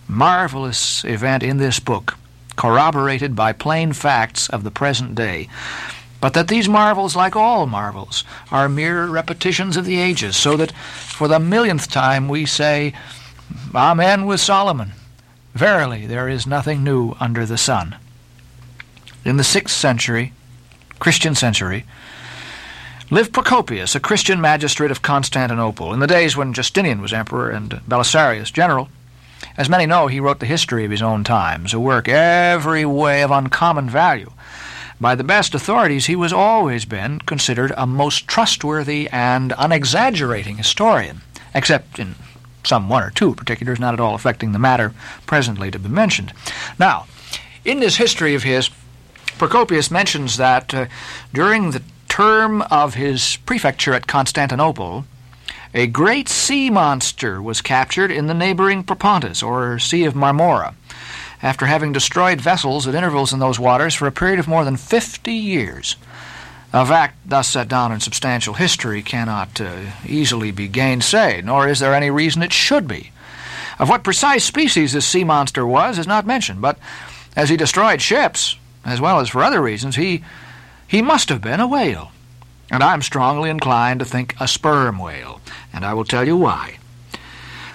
marvelous 0.09 1.05
event 1.05 1.43
in 1.43 1.57
this 1.59 1.81
book 1.81 2.17
corroborated 2.57 3.37
by 3.37 3.53
plain 3.53 3.93
facts 3.93 4.49
of 4.49 4.65
the 4.65 4.71
present 4.71 5.15
day, 5.15 5.49
but 6.21 6.33
that 6.33 6.49
these 6.49 6.69
marvels, 6.69 7.15
like 7.15 7.37
all 7.37 7.67
marvels, 7.67 8.25
are 8.51 8.69
mere 8.69 9.07
repetitions 9.07 9.77
of 9.77 9.85
the 9.85 9.99
ages, 9.99 10.37
so 10.37 10.57
that 10.57 10.73
for 10.73 11.29
the 11.29 11.39
millionth 11.39 11.89
time 11.91 12.29
we 12.29 12.47
say, 12.47 12.93
Amen 13.75 14.27
with 14.27 14.41
Solomon. 14.41 14.93
Verily, 15.55 16.07
there 16.07 16.29
is 16.29 16.47
nothing 16.47 16.83
new 16.83 17.15
under 17.21 17.47
the 17.47 17.59
sun. 17.59 17.97
in 19.25 19.37
the 19.37 19.43
6th 19.43 19.71
century, 19.71 20.33
Christian 20.99 21.35
century, 21.35 21.85
lived 23.11 23.33
Procopius, 23.33 23.95
a 23.95 24.01
Christian 24.01 24.41
magistrate 24.41 24.91
of 24.91 25.03
Constantinople, 25.03 25.93
in 25.93 26.01
the 26.01 26.07
days 26.07 26.37
when 26.37 26.53
Justinian 26.53 27.01
was 27.01 27.13
emperor 27.13 27.51
and 27.51 27.71
Belisarius 27.89 28.53
general. 28.53 28.89
As 29.57 29.69
many 29.69 29.87
know, 29.87 30.07
he 30.07 30.21
wrote 30.21 30.41
the 30.41 30.47
history 30.47 30.85
of 30.85 30.91
his 30.91 31.03
own 31.03 31.23
times, 31.23 31.73
a 31.73 31.81
work 31.81 32.09
every 32.09 32.85
way 32.85 33.23
of 33.23 33.31
uncommon 33.31 33.89
value. 33.89 34.33
By 35.01 35.15
the 35.15 35.25
best 35.25 35.55
authorities, 35.55 36.07
he 36.07 36.17
was 36.17 36.33
always 36.33 36.85
been 36.87 37.21
considered 37.21 37.73
a 37.77 37.87
most 37.87 38.27
trustworthy 38.27 39.09
and 39.11 39.53
unexaggerating 39.53 40.57
historian, 40.57 41.21
except 41.55 41.99
in 41.99 42.15
some 42.65 42.89
one 42.89 43.03
or 43.03 43.11
two 43.11 43.35
particulars 43.35 43.79
not 43.79 43.95
at 43.95 44.01
all 44.01 44.15
affecting 44.15 44.53
the 44.53 44.59
matter 44.59 44.93
presently 45.27 45.71
to 45.71 45.79
be 45.79 45.89
mentioned. 45.89 46.33
Now, 46.79 47.07
in 47.65 47.81
this 47.81 47.97
history 47.97 48.35
of 48.35 48.43
his, 48.43 48.71
Procopius 49.39 49.91
mentions 49.91 50.37
that 50.37 50.73
uh, 50.73 50.87
during 51.33 51.71
the 51.71 51.83
term 52.09 52.63
of 52.63 52.95
his 52.95 53.37
prefecture 53.45 53.93
at 53.93 54.07
Constantinople, 54.07 55.05
a 55.75 55.87
great 55.87 56.29
sea 56.29 56.71
monster 56.71 57.43
was 57.43 57.61
captured 57.61 58.11
in 58.11 58.27
the 58.27 58.35
neighboring 58.35 58.83
Propontis, 58.83 59.47
or 59.47 59.79
Sea 59.79 60.05
of 60.05 60.15
Marmora, 60.15 60.75
after 61.43 61.67
having 61.67 61.93
destroyed 61.93 62.41
vessels 62.41 62.87
at 62.87 62.95
intervals 62.95 63.33
in 63.33 63.39
those 63.39 63.61
waters 63.61 63.95
for 63.95 64.07
a 64.07 64.13
period 64.13 64.39
of 64.39 64.49
more 64.49 64.65
than 64.65 64.77
fifty 64.77 65.35
years. 65.35 65.97
A 66.73 66.85
fact 66.87 67.17
thus 67.27 67.49
set 67.49 67.69
down 67.69 67.93
in 67.93 68.01
substantial 68.01 68.55
history 68.55 69.03
cannot 69.03 69.61
uh, 69.61 69.77
easily 70.07 70.51
be 70.51 70.69
gainsaid, 70.69 71.45
nor 71.45 71.69
is 71.69 71.79
there 71.79 71.95
any 71.95 72.11
reason 72.11 72.43
it 72.43 72.53
should 72.53 72.89
be. 72.89 73.13
Of 73.79 73.91
what 73.91 74.03
precise 74.03 74.45
species 74.45 74.95
this 74.95 75.07
sea 75.07 75.25
monster 75.25 75.67
was 75.67 75.99
is 75.99 76.07
not 76.07 76.27
mentioned, 76.27 76.63
but 76.63 76.79
as 77.37 77.51
he 77.51 77.57
destroyed 77.57 78.01
ships, 78.01 78.57
as 78.87 79.01
well 79.01 79.21
as 79.21 79.29
for 79.29 79.43
other 79.43 79.61
reasons, 79.61 79.97
he 79.97 80.23
he 80.87 81.03
must 81.03 81.29
have 81.29 81.41
been 81.41 81.61
a 81.61 81.67
whale. 81.67 82.13
And 82.71 82.83
I'm 82.83 83.03
strongly 83.03 83.51
inclined 83.51 84.01
to 84.01 84.07
think 84.07 84.35
a 84.41 84.49
sperm 84.49 84.99
whale, 84.99 85.41
and 85.73 85.85
I 85.85 85.95
will 85.95 86.05
tell 86.05 86.27
you 86.27 86.37
why. 86.37 86.79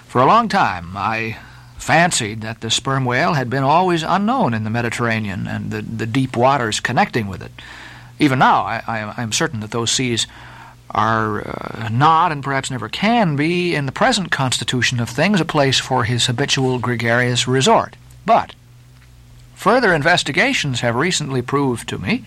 For 0.08 0.22
a 0.22 0.26
long 0.26 0.50
time, 0.50 0.98
I 0.98 1.38
fancied 1.78 2.42
that 2.42 2.62
the 2.62 2.70
sperm 2.70 3.06
whale 3.06 3.34
had 3.34 3.50
been 3.50 3.64
always 3.64 4.04
unknown 4.04 4.54
in 4.54 4.64
the 4.64 4.70
Mediterranean 4.70 5.48
and 5.48 5.72
the, 5.72 5.82
the 5.82 6.06
deep 6.06 6.36
waters 6.36 6.80
connecting 6.80 7.28
with 7.28 7.42
it. 7.42 7.52
Even 8.20 8.40
now, 8.40 8.64
I, 8.64 9.14
am 9.18 9.32
certain 9.32 9.62
that 9.62 9.72
those 9.72 9.90
seas 9.90 10.28
are 10.92 11.48
uh, 11.48 11.90
not, 11.90 12.32
and 12.32 12.44
perhaps 12.44 12.70
never 12.70 12.90
can 12.90 13.36
be, 13.36 13.74
in 13.74 13.86
the 13.86 13.92
present 13.92 14.30
constitution 14.32 15.00
of 15.00 15.10
things, 15.10 15.42
a 15.42 15.46
place 15.46 15.80
for 15.80 16.04
his 16.04 16.28
habitual 16.28 16.78
gregarious 16.78 17.48
resort. 17.48 17.96
But 18.26 18.54
further 19.62 19.94
investigations 19.94 20.80
have 20.80 20.96
recently 20.96 21.40
proved 21.40 21.88
to 21.88 22.00
me 22.00 22.26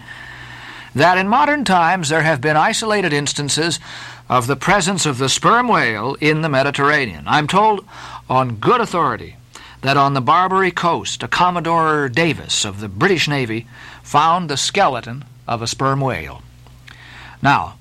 that 0.95 1.19
in 1.19 1.27
modern 1.27 1.65
times 1.65 2.09
there 2.09 2.23
have 2.23 2.41
been 2.41 2.57
isolated 2.57 3.13
instances 3.13 3.81
of 4.29 4.47
the 4.47 4.55
presence 4.55 5.05
of 5.05 5.19
the 5.19 5.29
sperm 5.29 5.67
whale 5.67 6.15
in 6.21 6.43
the 6.43 6.49
Mediterranean. 6.49 7.25
I'm 7.27 7.49
told 7.49 7.85
on 8.31 8.55
good 8.59 8.81
authority 8.81 9.35
that 9.81 9.97
on 9.97 10.15
the 10.15 10.21
Barbary 10.21 10.71
coast, 10.71 11.25
a 11.25 11.29
Commodore 11.29 12.09
Davis 12.09 12.65
of 12.65 12.79
the 12.79 12.89
British 12.89 13.27
Navy 13.27 13.67
found 14.05 14.49
the 14.49 14.57
skeleton 14.57 15.25
of 15.49 15.61
a 15.61 15.67
sperm 15.67 16.01
whale. 16.01 16.41
Now, 17.43 17.79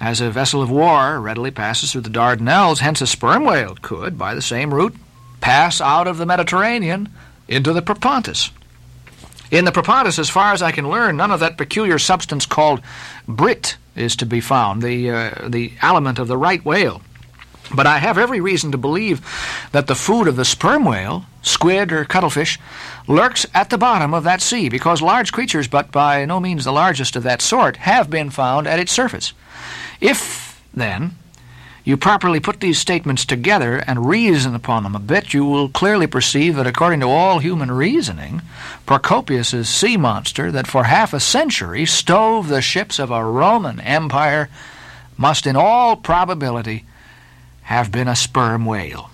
as 0.00 0.20
a 0.20 0.30
vessel 0.30 0.62
of 0.62 0.70
war 0.70 1.18
readily 1.18 1.50
passes 1.50 1.90
through 1.90 2.02
the 2.02 2.08
Dardanelles, 2.08 2.78
hence 2.78 3.00
a 3.00 3.08
sperm 3.08 3.44
whale 3.44 3.76
could, 3.82 4.16
by 4.16 4.36
the 4.36 4.40
same 4.40 4.72
route, 4.72 4.94
pass 5.40 5.80
out 5.80 6.06
of 6.06 6.18
the 6.18 6.26
Mediterranean 6.26 7.08
into 7.48 7.72
the 7.72 7.82
Propontis. 7.82 8.52
In 9.52 9.66
the 9.66 9.70
Propontis, 9.70 10.18
as 10.18 10.30
far 10.30 10.54
as 10.54 10.62
I 10.62 10.72
can 10.72 10.88
learn, 10.88 11.18
none 11.18 11.30
of 11.30 11.40
that 11.40 11.58
peculiar 11.58 11.98
substance 11.98 12.46
called 12.46 12.80
brit 13.28 13.76
is 13.94 14.16
to 14.16 14.24
be 14.24 14.40
found, 14.40 14.80
the, 14.80 15.10
uh, 15.10 15.46
the 15.46 15.74
aliment 15.82 16.18
of 16.18 16.26
the 16.26 16.38
right 16.38 16.64
whale. 16.64 17.02
But 17.74 17.86
I 17.86 17.98
have 17.98 18.16
every 18.16 18.40
reason 18.40 18.72
to 18.72 18.78
believe 18.78 19.20
that 19.72 19.88
the 19.88 19.94
food 19.94 20.26
of 20.26 20.36
the 20.36 20.46
sperm 20.46 20.86
whale, 20.86 21.26
squid 21.42 21.92
or 21.92 22.06
cuttlefish, 22.06 22.58
lurks 23.06 23.44
at 23.52 23.68
the 23.68 23.76
bottom 23.76 24.14
of 24.14 24.24
that 24.24 24.40
sea, 24.40 24.70
because 24.70 25.02
large 25.02 25.32
creatures, 25.32 25.68
but 25.68 25.92
by 25.92 26.24
no 26.24 26.40
means 26.40 26.64
the 26.64 26.72
largest 26.72 27.14
of 27.14 27.22
that 27.24 27.42
sort, 27.42 27.76
have 27.76 28.08
been 28.08 28.30
found 28.30 28.66
at 28.66 28.78
its 28.78 28.90
surface. 28.90 29.34
If, 30.00 30.62
then, 30.72 31.18
you 31.84 31.96
properly 31.96 32.38
put 32.38 32.60
these 32.60 32.78
statements 32.78 33.24
together 33.24 33.78
and 33.86 34.06
reason 34.06 34.54
upon 34.54 34.84
them 34.84 34.94
a 34.94 35.00
bit, 35.00 35.34
you 35.34 35.44
will 35.44 35.68
clearly 35.68 36.06
perceive 36.06 36.54
that 36.56 36.66
according 36.66 37.00
to 37.00 37.08
all 37.08 37.40
human 37.40 37.70
reasoning, 37.70 38.42
Procopius's 38.86 39.68
sea 39.68 39.96
monster 39.96 40.52
that 40.52 40.66
for 40.66 40.84
half 40.84 41.12
a 41.12 41.20
century 41.20 41.84
stove 41.84 42.48
the 42.48 42.62
ships 42.62 42.98
of 42.98 43.10
a 43.10 43.24
Roman 43.24 43.80
empire 43.80 44.48
must 45.16 45.46
in 45.46 45.56
all 45.56 45.96
probability 45.96 46.84
have 47.62 47.90
been 47.90 48.08
a 48.08 48.16
sperm 48.16 48.64
whale. 48.64 49.11